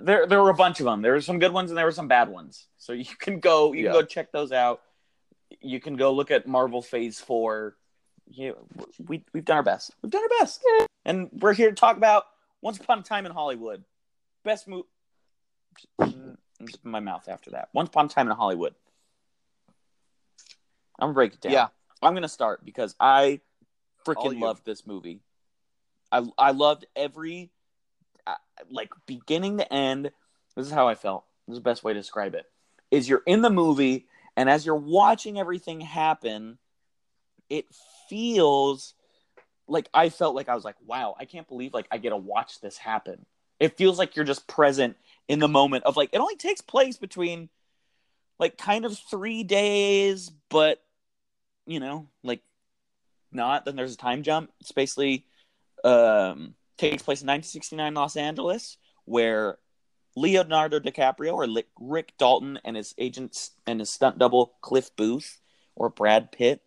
[0.00, 1.00] there there were a bunch of them.
[1.00, 2.66] There were some good ones and there were some bad ones.
[2.76, 3.92] So you can go you Yeah.
[3.92, 4.82] can go check those out.
[5.60, 7.76] You can go look at Marvel Phase Four.
[8.26, 8.52] Yeah,
[9.06, 9.92] we we've done our best.
[10.02, 10.62] We've done our best,
[11.04, 12.24] and we're here to talk about
[12.60, 13.84] Once Upon a Time in Hollywood.
[14.44, 14.88] Best movie.
[16.60, 17.68] Just my mouth after that.
[17.72, 18.74] Once Upon a Time in Hollywood.
[20.98, 21.52] I'm gonna break it down.
[21.52, 21.68] Yeah.
[22.02, 23.40] I'm gonna start because I
[24.04, 24.40] freaking you.
[24.40, 25.20] loved this movie.
[26.10, 27.50] I I loved every
[28.26, 28.34] uh,
[28.70, 30.10] like beginning to end.
[30.56, 31.24] This is how I felt.
[31.46, 32.46] This is the best way to describe it.
[32.90, 34.06] Is you're in the movie
[34.38, 36.58] and as you're watching everything happen,
[37.50, 37.66] it
[38.08, 38.94] feels
[39.66, 42.16] like I felt like I was like, wow, I can't believe like I get to
[42.16, 43.26] watch this happen.
[43.58, 44.96] It feels like you're just present
[45.26, 47.48] in the moment of like it only takes place between
[48.38, 50.84] like kind of three days, but
[51.66, 52.42] you know, like
[53.32, 53.64] not.
[53.64, 54.52] Then there's a time jump.
[54.60, 55.26] It's basically
[55.82, 59.58] um, takes place in 1969 Los Angeles, where
[60.18, 65.40] Leonardo DiCaprio or Rick Dalton and his agent and his stunt double Cliff Booth
[65.76, 66.62] or Brad Pitt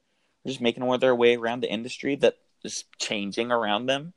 [0.45, 4.13] are just making their way around the industry that is changing around them.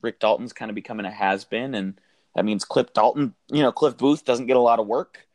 [0.00, 2.00] Rick Dalton's kind of becoming a has been, and
[2.34, 5.26] that means Cliff Dalton, you know, Cliff Booth doesn't get a lot of work,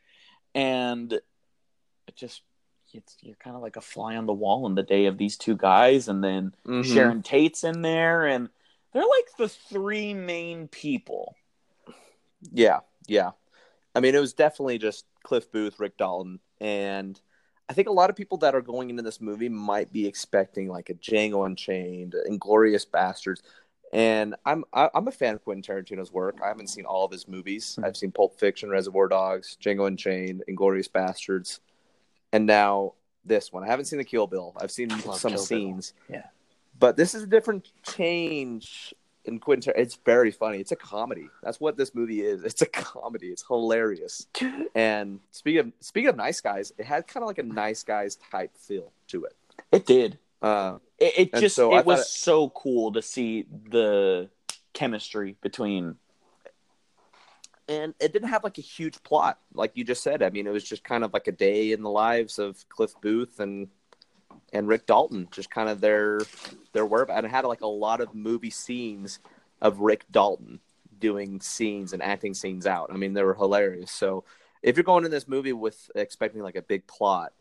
[0.55, 2.41] and it just
[2.93, 5.37] it's you're kind of like a fly on the wall in the day of these
[5.37, 6.85] two guys, and then Mhm.
[6.85, 8.49] Sharon Tate's in there, and
[8.93, 11.35] they're like the three main people.
[12.51, 13.31] Yeah, yeah.
[13.93, 17.19] I mean, it was definitely just Cliff Booth, Rick Dalton, and
[17.69, 20.67] I think a lot of people that are going into this movie might be expecting
[20.67, 23.41] like a Django Unchained, Inglourious Basterds,
[23.93, 26.39] and I'm I, I'm a fan of Quentin Tarantino's work.
[26.43, 27.77] I haven't seen all of his movies.
[27.79, 27.85] Mhm.
[27.85, 31.59] I've seen Pulp Fiction, Reservoir Dogs, Django Unchained, Inglourious Basterds,
[32.33, 33.63] and now this one.
[33.63, 34.53] I haven't seen the Kill Bill.
[34.59, 35.37] I've seen some Kill Bill.
[35.39, 35.93] scenes.
[36.09, 36.25] Yeah.
[36.77, 38.93] but this is a different change
[39.27, 39.73] in Quentin.
[39.75, 40.59] It's very funny.
[40.59, 41.29] It's a comedy.
[41.43, 42.43] That's what this movie is.
[42.43, 43.27] It's a comedy.
[43.27, 44.27] It's hilarious.
[44.75, 48.17] And speaking of speaking of nice guys, it had kind of like a nice guys
[48.31, 49.35] type feel to it.
[49.71, 50.19] It did.
[50.41, 54.29] Uh, It, it just so it was it- so cool to see the
[54.73, 55.95] chemistry between.
[57.67, 60.21] and it didn't have like a huge plot, like you just said.
[60.21, 62.93] I mean, it was just kind of like a day in the lives of Cliff
[63.01, 63.69] Booth and
[64.55, 66.19] and Rick Dalton, just kind of their
[66.73, 67.09] their work.
[67.11, 69.19] And it had like a lot of movie scenes
[69.61, 70.59] of Rick Dalton
[70.99, 72.89] doing scenes and acting scenes out.
[72.91, 73.91] I mean, they were hilarious.
[73.91, 74.23] So
[74.63, 77.33] if you're going in this movie with expecting like a big plot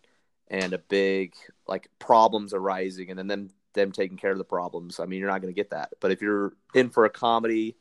[0.49, 1.35] and a big
[1.67, 5.31] like problems arising and then them them taking care of the problems, I mean, you're
[5.31, 5.91] not going to get that.
[6.01, 7.77] But if you're in for a comedy,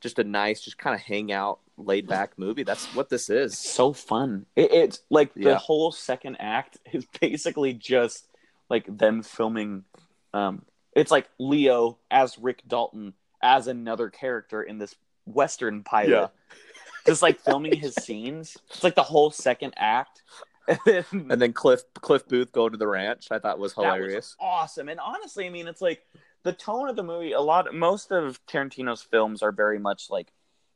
[0.00, 3.54] just a nice, just kind of hang out, laid back movie, that's what this It's
[3.54, 3.58] is.
[3.58, 4.46] so fun.
[4.56, 5.56] It, it's like the Yeah.
[5.56, 8.26] whole second act is basically just
[8.70, 9.84] like them filming.
[10.32, 14.94] Um, it's like Leo as Rick Dalton as another character in this
[15.26, 16.10] Western pilot.
[16.10, 16.26] Yeah.
[17.06, 18.56] Just like filming his scenes.
[18.70, 20.22] It's like the whole second act.
[20.68, 23.80] And then And then Cliff Cliff Booth going to the ranch, I thought was That
[23.80, 24.36] was hilarious.
[24.38, 24.88] awesome.
[24.88, 26.02] And honestly, I mean, it's like
[26.44, 27.32] the tone of the movie.
[27.32, 30.32] A lot, most of Tarantino's films are very much like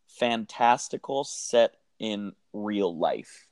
[0.08, 3.46] fantastical, set in real life.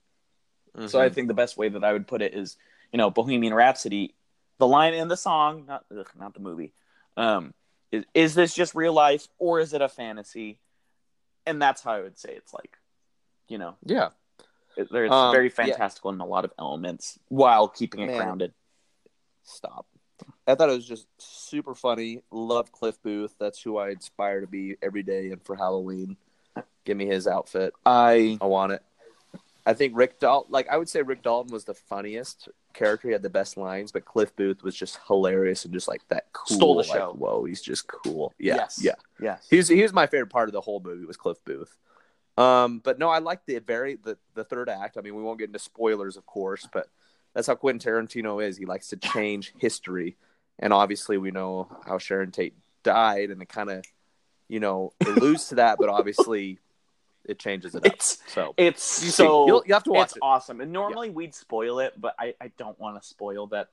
[0.87, 1.15] So I Mhm.
[1.15, 2.57] think the best way that I would put it is,
[2.93, 4.15] you know, Bohemian Rhapsody.
[4.63, 6.73] The line in the song, not ugh, not the movie.
[7.17, 7.53] Um,
[7.91, 10.61] is, is this just real life or is it a fantasy?
[11.45, 12.79] And that's how I would say it's like,
[13.49, 14.11] you know, yeah.
[14.77, 15.51] it, it's Um, very yeah.
[15.67, 18.19] fantastical in a lot of elements while keeping it Man.
[18.19, 18.53] grounded.
[19.43, 19.87] Stop.
[20.47, 22.23] I thought it was just super funny.
[22.31, 23.35] Love Cliff Booth.
[23.41, 26.17] That's who I aspire to be every day and for Halloween.
[26.85, 27.75] Give me his outfit.
[27.85, 28.83] I I want it.
[29.67, 33.09] I think Rick Dalton, like I would say, Rick Dalton was the funniest character.
[33.09, 36.27] He had the best lines, but Cliff Booth was just hilarious and just like that
[36.33, 36.57] cool.
[36.57, 37.13] Stole the like, show.
[37.13, 38.33] whoa, he's just cool.
[38.39, 38.95] Yeah, yes, yeah.
[39.21, 39.47] yes.
[39.49, 41.77] He was he was my favorite part of the whole movie was Cliff Booth.
[42.39, 44.97] Um, but no, I like the very the the third act.
[44.97, 46.89] I mean, we won't get into spoilers, of course, but
[47.35, 48.57] that's how Quentin Tarantino is.
[48.57, 50.17] He likes to change history,
[50.59, 53.85] and obviously, we know how Sharon Tate died, and it kind of,
[54.49, 56.59] you know, alludes to that, but obviously,
[57.27, 57.93] it changes it up.
[57.93, 60.21] It's So it's You so you'll- you have to watch it's it.
[60.23, 60.61] awesome.
[60.61, 63.69] And normally we'd spoil it, but I, I don't want to spoil that.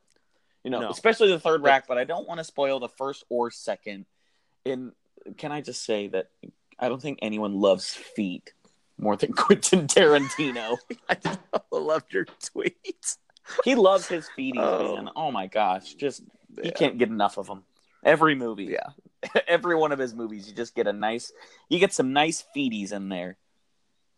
[0.64, 0.90] You know, No.
[0.90, 4.06] especially the third rack, but I don't want to spoil the first or second.
[4.66, 4.92] And
[5.38, 6.30] can I just say that
[6.78, 8.54] I don't think anyone loves feet
[8.98, 10.78] more than Quentin Tarantino.
[11.10, 11.40] I just
[11.72, 13.16] loved your tweet.
[13.64, 14.96] he loves his feeties, Oh.
[14.98, 15.10] man.
[15.16, 16.24] Oh my gosh, just
[16.62, 16.72] Yeah.
[16.72, 17.64] can't get enough of them.
[18.04, 18.88] Every movie, Yeah.
[19.48, 21.32] every one of his movies, you just get a nice,
[21.70, 23.38] you get some nice feeties in there.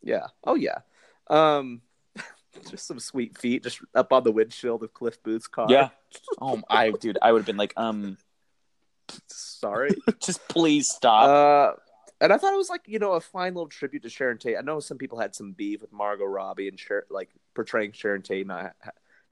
[0.02, 0.28] Yeah.
[0.44, 0.80] Oh yeah.
[1.28, 1.82] Um,
[2.70, 5.68] just some sweet feet, just up on the windshield of Cliff Booth's car.
[5.70, 5.90] Yeah.
[6.40, 8.18] Oh, I dude, I would have been like, um,
[9.28, 9.92] Sorry.
[10.24, 11.30] just please stop.
[11.30, 11.80] uh,
[12.20, 14.58] and I thought it was like you know a fine little tribute to Sharon Tate.
[14.58, 18.48] I know some people had some beef with Margot Robbie and like portraying Sharon Tate
[18.48, 18.76] not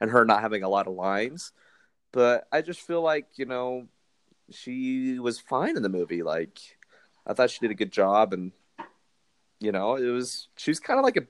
[0.01, 1.51] and her not having a lot of lines,
[2.11, 3.87] but I just feel like you know
[4.51, 6.23] she was fine in the movie.
[6.23, 6.59] Like
[7.25, 8.51] I thought she did a good job, and
[9.59, 11.27] you know it was she was kind of like a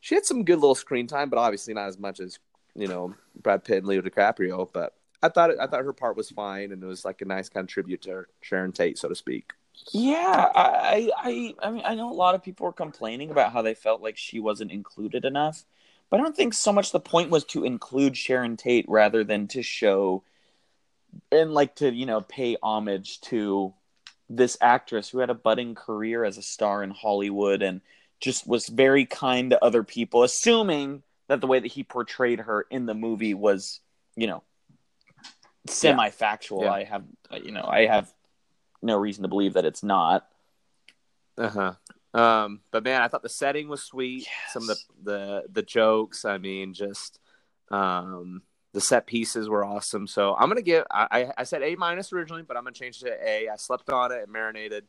[0.00, 2.38] she had some good little screen time, but obviously not as much as
[2.74, 4.68] you know Brad Pitt and Leo DiCaprio.
[4.72, 7.26] But I thought it, I thought her part was fine, and it was like a
[7.26, 9.52] nice kind of tribute to Sharon Tate, so to speak.
[9.92, 13.62] Yeah, I, I, I mean, I know a lot of people were complaining about how
[13.62, 15.64] they felt like she wasn't included enough,
[16.10, 19.48] but I don't think so much the point was to include Sharon Tate rather than
[19.48, 20.22] to show
[21.32, 23.74] and like to you know pay homage to
[24.28, 27.80] this actress who had a budding career as a star in Hollywood and
[28.20, 32.66] just was very kind to other people, assuming that the way that he portrayed her
[32.70, 33.80] in the movie was,
[34.14, 34.42] you know,
[35.66, 36.64] semi-factual.
[36.64, 36.72] Yeah.
[36.72, 37.04] I have,
[37.42, 38.12] you know, I have
[38.82, 40.28] no reason to believe that it's not.
[41.36, 41.74] Uh huh.
[42.12, 44.26] Um, but man, I thought the setting was sweet.
[44.50, 46.24] Some of the, the the jokes.
[46.24, 47.18] I mean, just
[47.70, 50.06] um, the set pieces were awesome.
[50.06, 50.84] So I'm gonna give.
[50.90, 53.48] I I- said A minus originally, but I'm gonna change it to A.
[53.48, 54.16] I slept on it.
[54.16, 54.84] It marinated.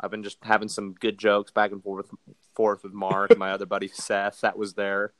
[0.00, 2.10] I've been just having some good jokes back and forth
[2.54, 4.40] forth with Mark and my other buddy Seth.
[4.42, 5.12] That was there.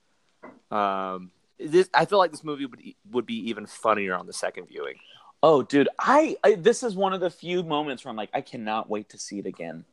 [0.70, 4.66] Um, this, I feel like this movie would would be even funnier on the second
[4.66, 4.96] viewing.
[5.42, 8.40] Oh, dude, I, I this is one of the few moments where I'm like, I
[8.40, 9.84] cannot wait to see it again.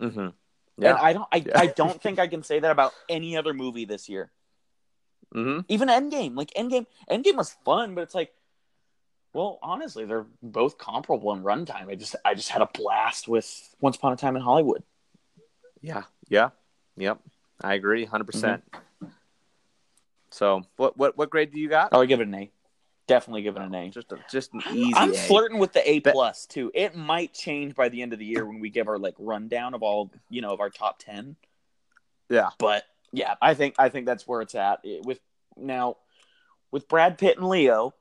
[0.00, 0.18] Mm-hmm.
[0.20, 0.32] And
[0.78, 0.98] Yeah.
[1.00, 1.58] I don't, I, Yeah.
[1.58, 4.30] I don't think I can say that about any other movie this year.
[5.34, 5.60] Mm-hmm.
[5.68, 8.32] Even Endgame, like Endgame, Endgame was fun, but it's like,
[9.32, 11.88] well, honestly, they're both comparable in runtime.
[11.88, 14.82] I just, I just had a blast with Once Upon a Time in Hollywood.
[15.80, 16.50] Yeah, yeah,
[16.96, 17.18] yep.
[17.62, 18.62] I agree, 100 percent.
[20.30, 21.90] So, what what what grade do you got?
[21.92, 22.50] Oh, I give it an A.
[23.06, 23.90] Definitely give it an A.
[23.90, 24.94] Just a, just an easy.
[24.96, 25.16] I'm A.
[25.16, 26.70] flirting with the A plus too.
[26.74, 29.74] It might change by the end of the year when we give our like rundown
[29.74, 31.36] of all you know of our top ten.
[32.30, 34.80] Yeah, But yeah, I think I think that's where it's at.
[34.84, 35.20] It- with
[35.56, 35.96] now
[36.70, 37.94] with Brad Pitt and Leo,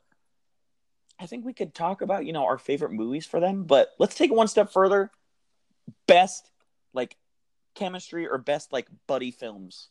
[1.20, 3.64] I think we could talk about you know our favorite movies for them.
[3.66, 5.12] But let's take it one step further.
[6.08, 6.50] Best
[6.94, 7.18] like
[7.76, 9.90] chemistry or best like buddy films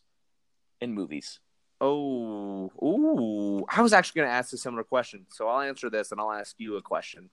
[0.80, 1.38] in movies.
[1.82, 3.64] Oh, ooh!
[3.68, 6.32] I was actually going to ask a similar question, so I'll answer this and I'll
[6.32, 7.30] ask you a question.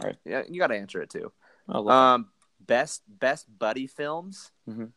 [0.00, 0.16] All right.
[0.24, 1.32] Yeah, you got to answer it too.
[1.68, 4.52] Oh, Um, best best buddy films.
[4.68, 4.92] Mhm.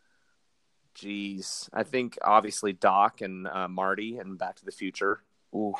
[0.96, 5.22] Jeez, I think obviously Doc and uh, Marty and Back to the Future
[5.56, 5.80] Oof.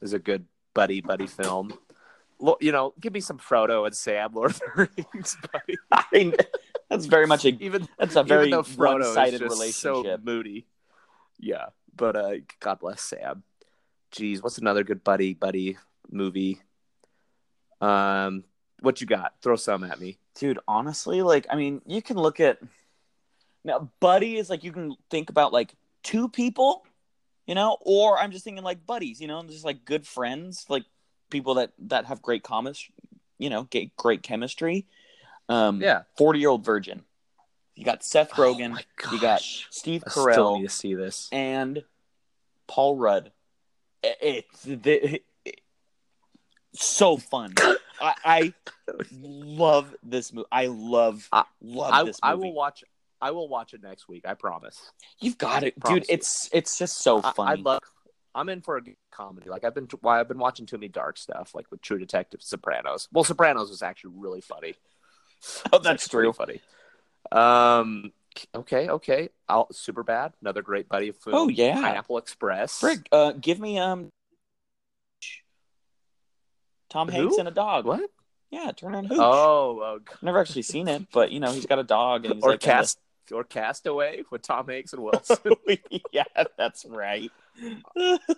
[0.00, 1.72] is a good buddy buddy film.
[2.60, 5.76] You know, give me some Frodo and Sam, Lord of the Rings, buddy.
[5.92, 6.34] I mean,
[6.88, 10.24] that's very much a Even that's a very one-sided just so relationship.
[10.24, 10.66] moody.
[11.38, 13.42] Yeah, but uh, God bless Sam.
[14.12, 15.76] Jeez, what's another good buddy buddy
[16.10, 16.62] movie?
[17.82, 18.44] Um,
[18.80, 19.34] what you got?
[19.42, 20.16] Throw some at me.
[20.34, 22.58] dude honestly like i mean you can look at
[23.64, 26.84] now buddy is like you can think about like two people
[27.46, 30.84] you know or i'm just thinking like buddies you know just like good friends like
[31.30, 32.86] people that that have great comments
[33.38, 34.86] you know get great chemistry
[35.48, 37.02] um Yeah, 40 year old virgin
[37.74, 41.28] you got seth rogen Oh you got steve I still carell need to see this.
[41.32, 41.82] and
[42.66, 43.32] paul rudd
[44.02, 45.20] it's the
[46.72, 47.54] so fun
[48.00, 48.54] I, I
[49.12, 52.32] love this movie i love I- love I, this movie.
[52.32, 52.84] I will watch.
[53.20, 54.24] I will watch it next week.
[54.26, 54.80] I promise.
[55.20, 56.04] You've got it, dude.
[56.08, 56.14] you.
[56.14, 57.80] It's it's just so I, I love.
[58.34, 59.50] I'm in for a comedy.
[59.50, 59.88] Like I've been.
[60.00, 63.08] Why I've been watching too many dark stuff, like with True Detective, Sopranos.
[63.12, 64.74] Well, Sopranos was actually really funny.
[65.72, 66.32] oh, that's true.
[66.32, 66.60] funny.
[67.32, 68.12] Um.
[68.54, 68.88] Okay.
[68.88, 69.28] Okay.
[69.48, 70.32] I'll super bad.
[70.40, 71.36] Another great buddy film.
[71.36, 71.74] Oh, yeah.
[71.74, 72.80] Pineapple Express.
[72.80, 74.08] Frig, uh, give me um,
[76.88, 77.22] Tom Who?
[77.22, 77.86] Hanks and a dog.
[77.86, 78.08] What?
[78.50, 79.18] Yeah, Turner & Hooch.
[79.20, 80.00] Oh.
[80.04, 80.16] God.
[80.22, 82.60] Never actually seen it, but you know he's got a dog and he's or like
[82.60, 82.98] cast
[83.32, 85.38] or Castaway with Tom Hanks and Wilson.
[86.12, 86.24] yeah,
[86.56, 87.30] that's right.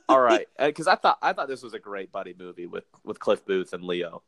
[0.09, 3.19] All right, because I thought I thought this was a great buddy movie with with
[3.19, 4.23] Cliff Booth and Leo.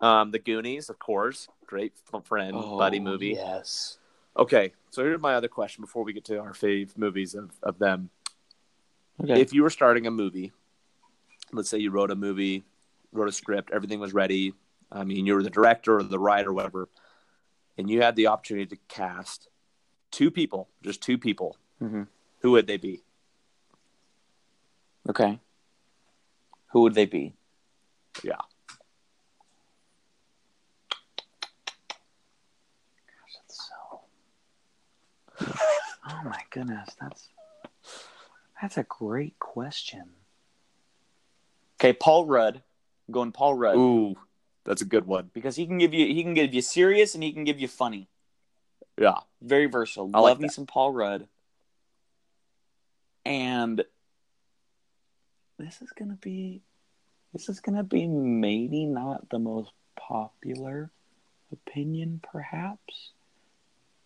[0.00, 1.92] Um, the Goonies, of course, great
[2.24, 3.30] friend buddy Oh, movie.
[3.30, 3.98] Yes.
[4.36, 7.78] Okay, so here's my other question before we get to our fave movies of, of
[7.78, 8.08] them.
[9.22, 9.40] Okay.
[9.40, 10.52] If you were starting a movie
[11.52, 12.64] let's say you wrote a movie,
[13.12, 14.54] wrote a script, everything was ready.
[14.90, 16.88] I mean, you were the director or the writer, or whatever,
[17.78, 19.48] and you had the opportunity to cast
[20.12, 21.56] two people, just two people.
[21.80, 22.06] Mhm.
[22.40, 23.02] Who would they be?
[25.08, 25.40] Okay.
[26.68, 27.34] Who would they be?
[28.22, 28.36] Yeah.
[33.08, 34.00] Gosh, that's so.
[36.08, 37.28] oh my goodness, that's
[38.60, 40.10] that's a great question.
[41.80, 42.62] Okay, Paul Rudd.
[43.08, 44.14] I'm going Paul Rudd Ooh,
[44.64, 45.30] that's a good one.
[45.34, 47.66] because he can give you he can give you serious and he can give you
[47.68, 48.08] funny.
[49.02, 49.18] Yeah.
[49.42, 50.10] Very versatile.
[50.14, 50.54] I like Love me that.
[50.54, 51.26] some Paul Rudd.
[53.26, 53.84] And
[55.58, 56.62] this is gonna be
[57.32, 60.90] this is gonna be maybe not the most popular
[61.50, 63.10] opinion, perhaps,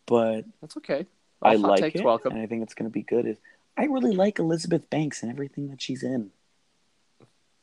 [0.07, 1.07] but That's okay.
[1.43, 2.33] I All like it, welcome.
[2.33, 3.27] and I think it's gonna be good.
[3.27, 3.37] Is
[3.77, 6.31] I really like Elizabeth Banks and everything that she's in.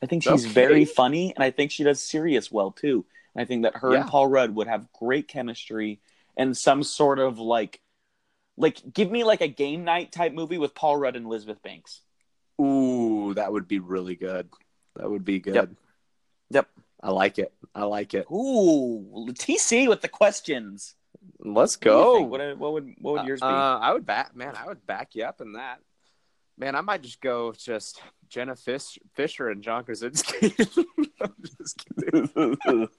[0.00, 0.52] I think she's Okay.
[0.52, 3.04] very funny, and I think she does serious well too.
[3.34, 5.98] And I think that her and Paul Rudd would have great chemistry
[6.36, 7.80] and some sort of like,
[8.56, 12.00] like give me like a game night type movie with Paul Rudd and Elizabeth Banks.
[12.60, 14.48] Ooh, that would be really good.
[14.96, 15.54] That would be good.
[15.54, 15.70] Yep.
[16.50, 16.68] Yep.
[17.02, 17.52] I like it.
[17.74, 18.26] I like it.
[18.30, 20.94] Ooh, TC with the questions.
[21.38, 22.16] Let's What go.
[22.16, 22.30] think?
[22.30, 23.46] What, what would what would yours be?
[23.46, 24.54] Uh, I would back, man.
[24.56, 25.80] I would back you up in that.
[26.56, 30.54] Man, I might just go just Jenna Fish, Fisher and John Krasinski.
[31.20, 32.88] I'm just kidding.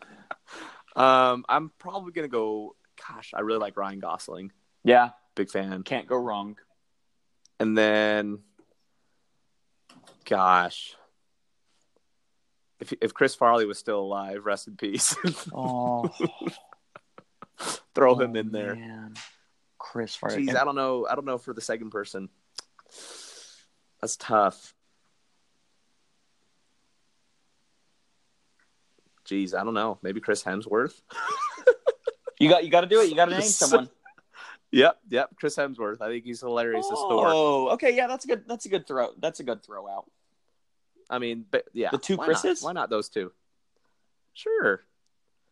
[0.95, 2.76] Um, I'm probably gonna go.
[3.08, 4.52] Gosh, I really like Ryan Gosling.
[4.84, 5.84] yeah, Big fan.
[5.84, 6.58] can't go wrong.
[7.60, 8.39] And then,
[10.26, 10.96] gosh,
[12.80, 15.15] if if Chris Farley was still alive, rest in peace.
[15.54, 16.10] Oh,
[17.94, 18.76] Throw him oh, in there.
[18.76, 19.13] Man.
[19.78, 20.46] Chris Farley.
[20.48, 21.08] Jeez, I don't know.
[21.10, 22.28] I don't know for the second person.
[24.02, 24.74] That's tough.
[29.26, 29.98] Jeez, I don't know.
[30.02, 31.02] Maybe Chris Hemsworth.
[32.39, 33.10] You got you got to do it.
[33.10, 33.89] You got to name someone.
[34.71, 35.30] Yep, yep.
[35.39, 36.02] Chris Hemsworth.
[36.02, 37.28] I think he's hilarious as Thor.
[37.30, 38.43] Oh, okay, yeah, that's a good.
[38.45, 39.12] That's a good throw.
[39.19, 40.10] That's a good throw out.
[41.10, 42.62] I mean, but yeah, The two why Chris's?
[42.62, 42.67] Not?
[42.67, 43.32] Why not those two?
[44.34, 44.84] Sure.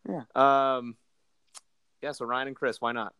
[0.09, 0.23] Yeah.
[0.35, 0.97] Um.
[2.01, 2.11] Yeah.
[2.11, 2.81] So Ryan and Chris.
[2.81, 3.13] Why not?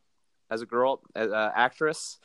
[0.50, 2.20] As a girl, as uh, actress,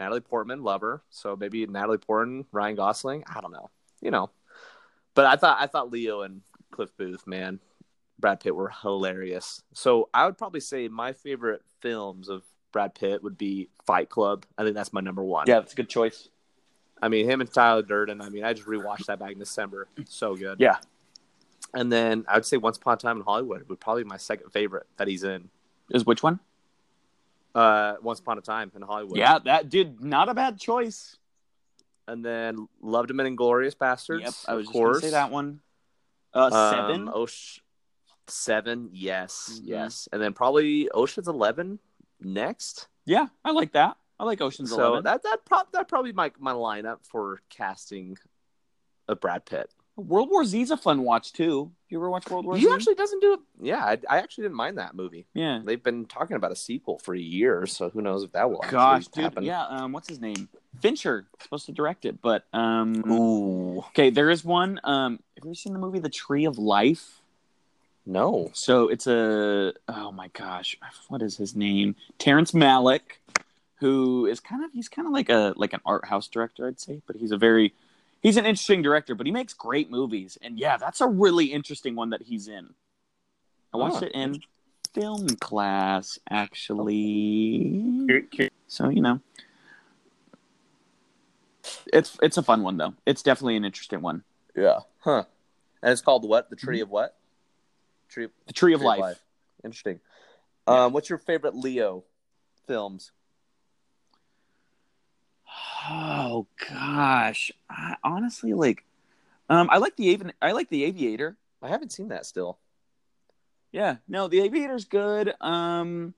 [0.00, 1.04] Natalie Portman, lover.
[1.10, 3.22] So maybe Natalie Portman, Ryan Gosling.
[3.32, 3.70] I don't know.
[4.00, 4.30] You know.
[5.14, 6.40] But I thought I thought Leo and
[6.72, 7.60] Cliff Booth, man,
[8.20, 9.62] Brad Pitt were hilarious.
[9.74, 14.46] So I would probably say my favorite films of Brad Pitt would be Fight Club.
[14.56, 15.44] I think that's my number one.
[15.48, 16.28] Yeah, that's a good choice.
[17.02, 18.20] I mean, him and Tyler Durden.
[18.20, 19.88] I mean, I just rewatched that back in December.
[20.08, 20.60] So good.
[20.60, 20.76] Yeah.
[21.72, 24.16] And then I would say Once Upon a Time in Hollywood would probably be my
[24.18, 25.48] second favorite that he's in.
[25.90, 26.40] Is which one?
[27.54, 29.16] Uh, Once Upon a Time in Hollywood.
[29.16, 31.16] Yeah, that dude, not a bad choice.
[32.06, 34.20] And then Loved Him in Inglourious Basterds.
[34.22, 35.00] yep, I was of just gonna course.
[35.02, 35.60] say that one.
[36.34, 37.08] Uh, Um, seven.
[37.08, 37.60] Osh-
[38.30, 38.90] seven.
[38.92, 39.50] Yes.
[39.54, 39.60] Mhm.
[39.64, 40.08] Yes.
[40.12, 41.78] And then probably Ocean's Eleven
[42.20, 42.88] next.
[43.06, 43.96] Yeah, I like that.
[44.18, 45.04] I like Ocean's so Eleven.
[45.04, 48.18] that that prob- that probably my my lineup for casting
[49.08, 49.70] of Brad Pitt.
[49.96, 51.72] World War Z's a fun watch too.
[51.90, 52.70] You ever watch World War He Z?
[52.72, 53.40] actually doesn't do it.
[53.60, 55.26] Yeah, I, I actually didn't mind that movie.
[55.34, 55.60] yeah.
[55.62, 58.64] They've been talking about a sequel for a year, so who knows if that will
[58.70, 59.24] Gosh, actually dude.
[59.24, 59.44] happen.
[59.44, 59.66] Yeah.
[59.66, 60.48] Um, what's his name?
[60.80, 63.02] Fincher supposed to direct it, but um.
[63.10, 64.80] Ooh, Okay, there is one.
[64.84, 67.19] Um, have you ever seen the movie The Tree of Life?
[68.10, 68.50] No.
[68.52, 70.76] So it's a oh my gosh,
[71.08, 71.94] what is his name?
[72.18, 73.18] Terrence Malick,
[73.76, 76.80] who is kind of he's kind of like a like an art house director, I'd
[76.80, 77.72] say, but he's a very
[78.20, 80.36] he's an interesting director, but he makes great movies.
[80.42, 82.74] And yeah, that's a really interesting one that he's in.
[83.72, 84.06] I oh, watched Huh.
[84.06, 84.40] it in
[84.92, 88.06] film class actually.
[88.66, 89.20] So, you know.
[91.92, 92.94] It's it's a fun one though.
[93.06, 94.24] It's definitely an interesting one.
[94.56, 94.80] Yeah.
[94.98, 95.24] Huh.
[95.82, 96.50] And it's called what?
[96.50, 96.82] The Tree mm-hmm.
[96.84, 97.16] of what?
[98.10, 99.18] Tree, The Tree of Tree Life.
[99.64, 100.00] Interesting.
[100.68, 100.84] Yeah.
[100.84, 102.04] Um, what's your favorite Leo
[102.66, 103.12] films?
[105.88, 108.84] Oh gosh, I, honestly, like,
[109.48, 111.36] um, I like the Avi- I like the Aviator.
[111.62, 112.58] I haven't seen that still.
[113.72, 115.34] Yeah, no, the Aviator's good.
[115.40, 116.14] Um,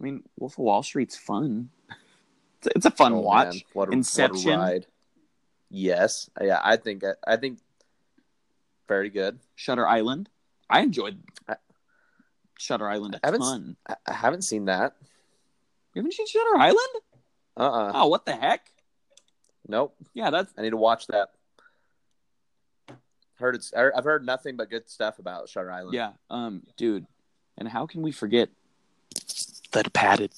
[0.00, 1.70] I mean, Wolf of Wall Street's fun.
[2.64, 3.54] It's, it's a fun Oh, watch.
[3.54, 3.62] man.
[3.72, 4.60] What a, Inception.
[4.60, 4.82] What a.
[5.68, 6.30] Yes.
[6.40, 7.58] Yeah, I think I think
[8.86, 9.40] very good.
[9.56, 10.28] Shutter Island.
[10.72, 11.22] I enjoyed
[12.58, 13.76] Shutter Island a I haven't ton.
[14.06, 14.96] I haven't seen that.
[15.94, 16.88] You haven't seen Shutter Island?
[17.56, 18.66] Uh uh Oh, what the heck?
[19.68, 19.94] Nope.
[20.14, 21.28] Yeah, that's I need to watch that.
[23.34, 23.72] Heard it's.
[23.74, 25.94] I've heard nothing but good stuff about Shutter Island.
[25.94, 27.06] yeah, um, dude.
[27.58, 28.48] And how can we forget
[29.72, 30.32] the padded?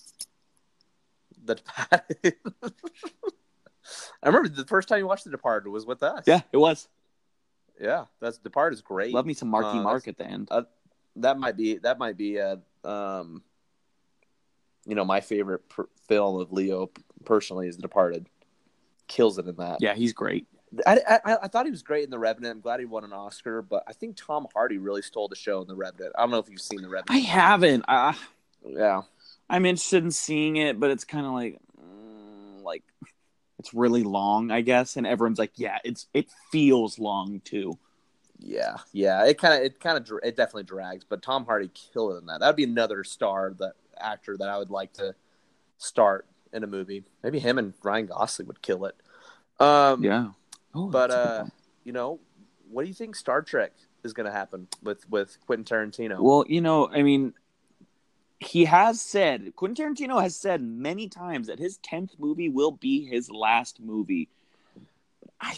[1.45, 2.35] The padded.
[4.23, 6.25] I remember the first time you watched The Departed was with us.
[6.27, 6.89] Yeah, it was.
[7.81, 9.13] Yeah, that's Departed is great.
[9.13, 10.49] Love me some Marky Uh, Mark at the end.
[11.17, 13.43] that might be that might be a um,
[14.87, 16.91] you know, my favorite per- film of Leo
[17.25, 18.29] personally is The Departed.
[19.09, 19.79] Kills it in that.
[19.81, 20.47] yeah, he's great.
[20.87, 22.57] I, I, I thought he was great in The Revenant.
[22.57, 25.61] I'm glad he won an Oscar, but I think Tom Hardy really stole the show
[25.63, 26.13] in The Revenant.
[26.19, 27.11] I don't know if you've seen The Revenant.
[27.11, 27.85] I haven't.
[27.87, 28.17] I,
[28.67, 29.03] yeah,
[29.49, 32.83] I'm interested in seeing it, but it's kind of like, mm, like,
[33.65, 34.97] it's really long, I guess.
[34.97, 37.79] And everyone's like, yeah, it's it feels long too.
[38.39, 39.25] yeah, yeah.
[39.25, 42.27] It kind of it kind of it definitely drags, but Tom Hardy killed it in
[42.27, 42.41] that.
[42.41, 45.15] That'd be another star that actor that I would like to
[45.79, 47.05] start in a movie.
[47.23, 48.97] Maybe him and Ryan Gosling would kill it.
[49.59, 50.29] Um, Yeah.
[50.75, 51.51] Oh, but that's a good uh,
[51.85, 52.21] you know,
[52.71, 56.21] what do you think Star Trek is going to happen with with Quentin Tarantino?
[56.21, 57.33] well, you know, I mean,
[58.45, 63.05] he has said Quentin Tarantino has said many times that his tenth movie will be
[63.07, 64.29] his last movie.
[65.41, 65.57] I,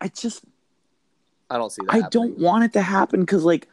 [0.00, 0.44] I just
[1.50, 1.92] I don't see that.
[1.92, 2.10] I happening.
[2.10, 3.68] don't want it to happen because, like,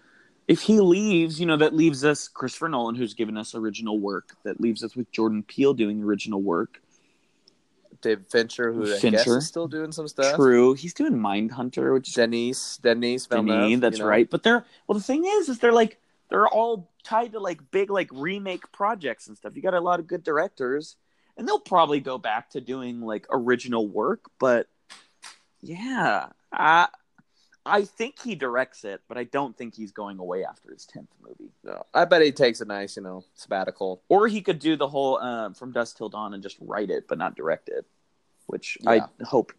[0.47, 4.35] if he leaves, you know, that leaves us Christopher Nolan, who's given us original work.
[4.43, 6.81] That leaves us with Jordan Peele doing original work.
[8.01, 10.35] David Fincher, who I guess is still doing some stuff.
[10.35, 14.09] True, he's doing Mindhunter, which is Denise, Denise, Villeneuve, Denis, that's you know.
[14.09, 14.29] right.
[14.29, 15.99] But they're well, the thing is, is they're like
[16.29, 19.55] they're all tied to like big like remake projects and stuff.
[19.55, 20.95] You got a lot of good directors,
[21.37, 24.25] and they'll probably go back to doing like original work.
[24.39, 24.67] But
[25.61, 26.87] yeah, I
[27.67, 31.09] I think he directs it, but I don't think he's going away after his tenth
[31.21, 31.51] movie.
[31.63, 34.01] No, I bet he takes a nice, you know, sabbatical.
[34.07, 37.07] Or he could do the whole um, from dusk till dawn and just write it,
[37.07, 37.85] but not direct it,
[38.45, 38.91] which Yeah.
[38.91, 39.53] I hope,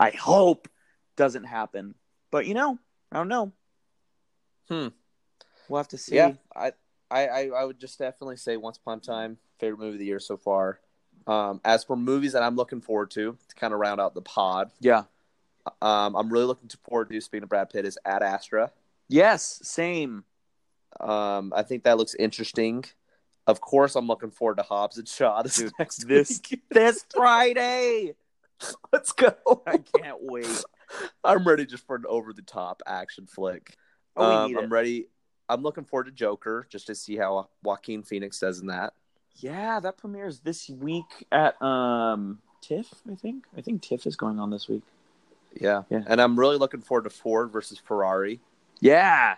[0.00, 0.68] I hope
[1.16, 1.94] doesn't happen.
[2.30, 2.78] But you know,
[3.10, 3.52] I don't know.
[4.68, 4.88] Hmm.
[5.72, 6.16] We'll have to see.
[6.16, 6.72] Yeah, I,
[7.10, 10.20] I, I, would just definitely say Once Upon a Time favorite movie of the year
[10.20, 10.80] so far.
[11.26, 14.20] Um, as for movies that I'm looking forward to to kind of round out the
[14.20, 15.04] pod, Yeah.
[15.80, 17.18] um, I'm really looking forward to.
[17.22, 18.70] Speaking of Brad Pitt, is Ad Astra.
[19.08, 19.60] Yes.
[19.62, 20.24] Same.
[21.00, 22.84] Um, I think that looks interesting.
[23.46, 26.60] Of course, I'm looking forward to Hobbs and Shaw this Dude, next this- week.
[26.70, 28.12] This Friday.
[28.92, 29.32] Let's go.
[29.66, 30.64] I can't wait.
[31.24, 33.74] I'm ready just for an over the top action flick.
[34.18, 34.70] Oh, um, I'm it.
[34.70, 35.06] ready.
[35.52, 38.94] I'm looking forward to Joker just to see how Joaquin Phoenix does in that.
[39.36, 42.92] Yeah, that premieres this week at um TIFF.
[43.10, 43.44] I think.
[43.56, 44.82] I think TIFF is going on this week.
[45.60, 45.82] Yeah.
[45.90, 46.02] Yeah.
[46.06, 48.40] And I'm really looking forward to Ford versus Ferrari.
[48.80, 49.36] Yeah.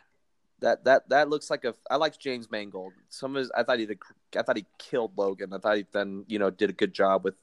[0.61, 1.75] That that that looks like a.
[1.91, 2.93] I liked James Mangold.
[3.09, 3.51] Some of his.
[3.57, 3.99] I thought he did.
[4.37, 5.53] I thought he killed Logan.
[5.53, 7.35] I thought he then you know did a good job with,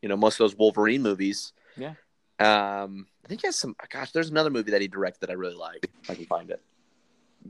[0.00, 1.52] you know, most of those Wolverine movies.
[1.76, 1.94] Yeah.
[2.38, 3.74] Um, I think he has some.
[3.90, 5.90] Gosh, there's another movie that he directed that I really like.
[6.08, 6.62] I can find it.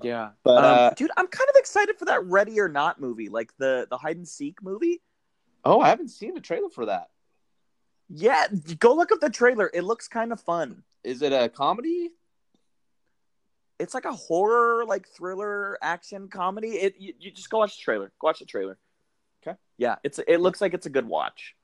[0.03, 0.31] Yeah.
[0.45, 3.53] But Um, uh, dude, I'm kind of excited for that Ready or Not movie, like
[3.59, 5.03] the the hide and seek movie.
[5.65, 7.09] oh, I haven't seen the trailer for that.
[8.09, 8.47] Yeah,
[8.79, 9.71] go look up the trailer.
[9.75, 10.83] It looks kind of fun.
[11.05, 12.11] Is it a comedy?
[13.79, 16.71] It's like a horror, like thriller, action comedy.
[16.71, 18.11] It you, you just go watch the trailer.
[18.21, 18.79] Go watch the trailer.
[19.47, 19.57] Okay.
[19.77, 21.55] Yeah, it's it looks like it's a good watch.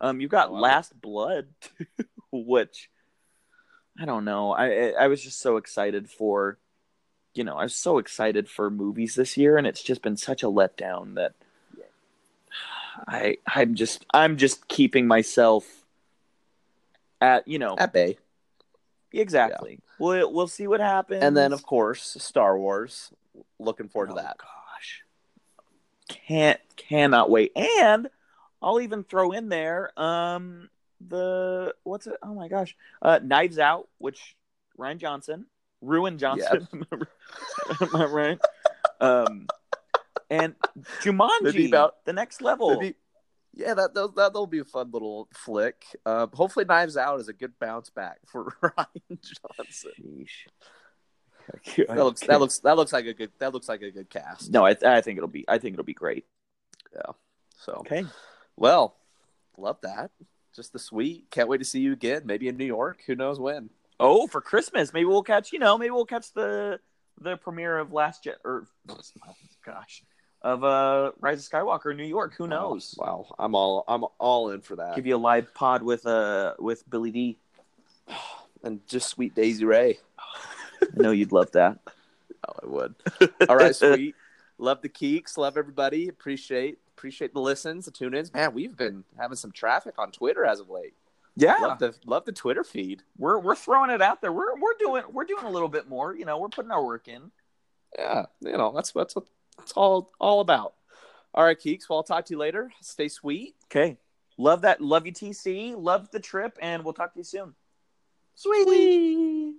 [0.00, 1.48] Um, you've got Oh, I Last Blood,
[2.32, 2.88] which
[4.00, 4.52] I don't know.
[4.52, 6.58] I- I was just so excited for,
[7.34, 10.42] you know, I was so excited for movies this year, and it's just been such
[10.42, 11.32] a letdown that
[13.06, 15.64] I I'm just I'm just keeping myself
[17.20, 18.18] at you know At Bay.
[19.12, 19.78] exactly.
[19.98, 23.12] We'll we'll see what happens, And then, of course, Star Wars.
[23.58, 24.36] Looking forward to Oh, that.
[24.38, 25.02] Gosh,
[26.08, 27.52] can't cannot wait.
[27.56, 28.08] And
[28.62, 30.68] I'll even throw in there um
[31.06, 32.16] the what's it?
[32.22, 34.34] Oh my gosh, uh, Knives Out, which
[34.78, 35.46] Rian Johnson,
[35.80, 38.38] Ruin Johnson, am I right?
[39.00, 39.46] Um,
[40.28, 40.54] and
[41.02, 42.78] Jumanji, about- the next level.
[42.80, 42.96] Maybe-
[43.52, 45.84] yeah, that that'll, that'll be a fun little flick.
[46.06, 49.18] Uh, hopefully, Knives Out is a good bounce back for Rian
[49.58, 50.26] Johnson.
[51.88, 54.52] That looks that looks that looks like a good that looks like a good cast.
[54.52, 55.44] No, I, I think it'll be.
[55.48, 56.24] I think it'll be great.
[56.94, 57.12] Yeah.
[57.58, 58.04] So Okay.
[58.56, 58.96] well,
[59.58, 60.12] love that.
[60.54, 61.26] Just the sweet.
[61.32, 62.22] Can't wait to see you again.
[62.24, 63.00] Maybe in New York.
[63.06, 63.70] Who knows when?
[64.00, 65.52] Oh, for Christmas, maybe we'll catch.
[65.52, 66.80] You know, maybe we'll catch the
[67.20, 68.66] the premiere of Last Jet or
[69.64, 70.02] gosh
[70.42, 72.34] of uh Rise of Skywalker in New York.
[72.36, 72.94] Who knows?
[72.98, 74.96] Wow, I'm all I'm all in for that.
[74.96, 77.38] Give you a live pod with uh with Billy Dee
[78.64, 79.98] and just sweet Daisy Ray.
[80.82, 81.78] I know you'd love that.
[82.48, 82.94] Oh, I would.
[83.50, 84.14] All right, sweet.
[84.56, 85.36] Love the keeks.
[85.36, 86.08] Love everybody.
[86.08, 88.32] Appreciate appreciate the listens, the tune ins.
[88.32, 90.94] Man, we've been having some traffic on Twitter as of late.
[91.40, 93.02] Yeah, Love the love the Twitter feed.
[93.16, 94.32] we're we're throwing it out there.
[94.32, 96.14] We're we're doing we're doing a little bit more.
[96.14, 97.30] You know, we're putting our work in.
[97.98, 99.24] Yeah, you know that's that's what
[99.62, 100.74] it's all all about.
[101.34, 101.88] All right, Keeks.
[101.88, 102.70] Well, I'll talk to you later.
[102.82, 103.54] Stay sweet.
[103.66, 103.96] Okay,
[104.36, 104.80] love that.
[104.80, 105.74] Love you, TC.
[105.76, 107.54] Love the trip, and we'll talk to you soon.
[108.34, 109.54] Sweet.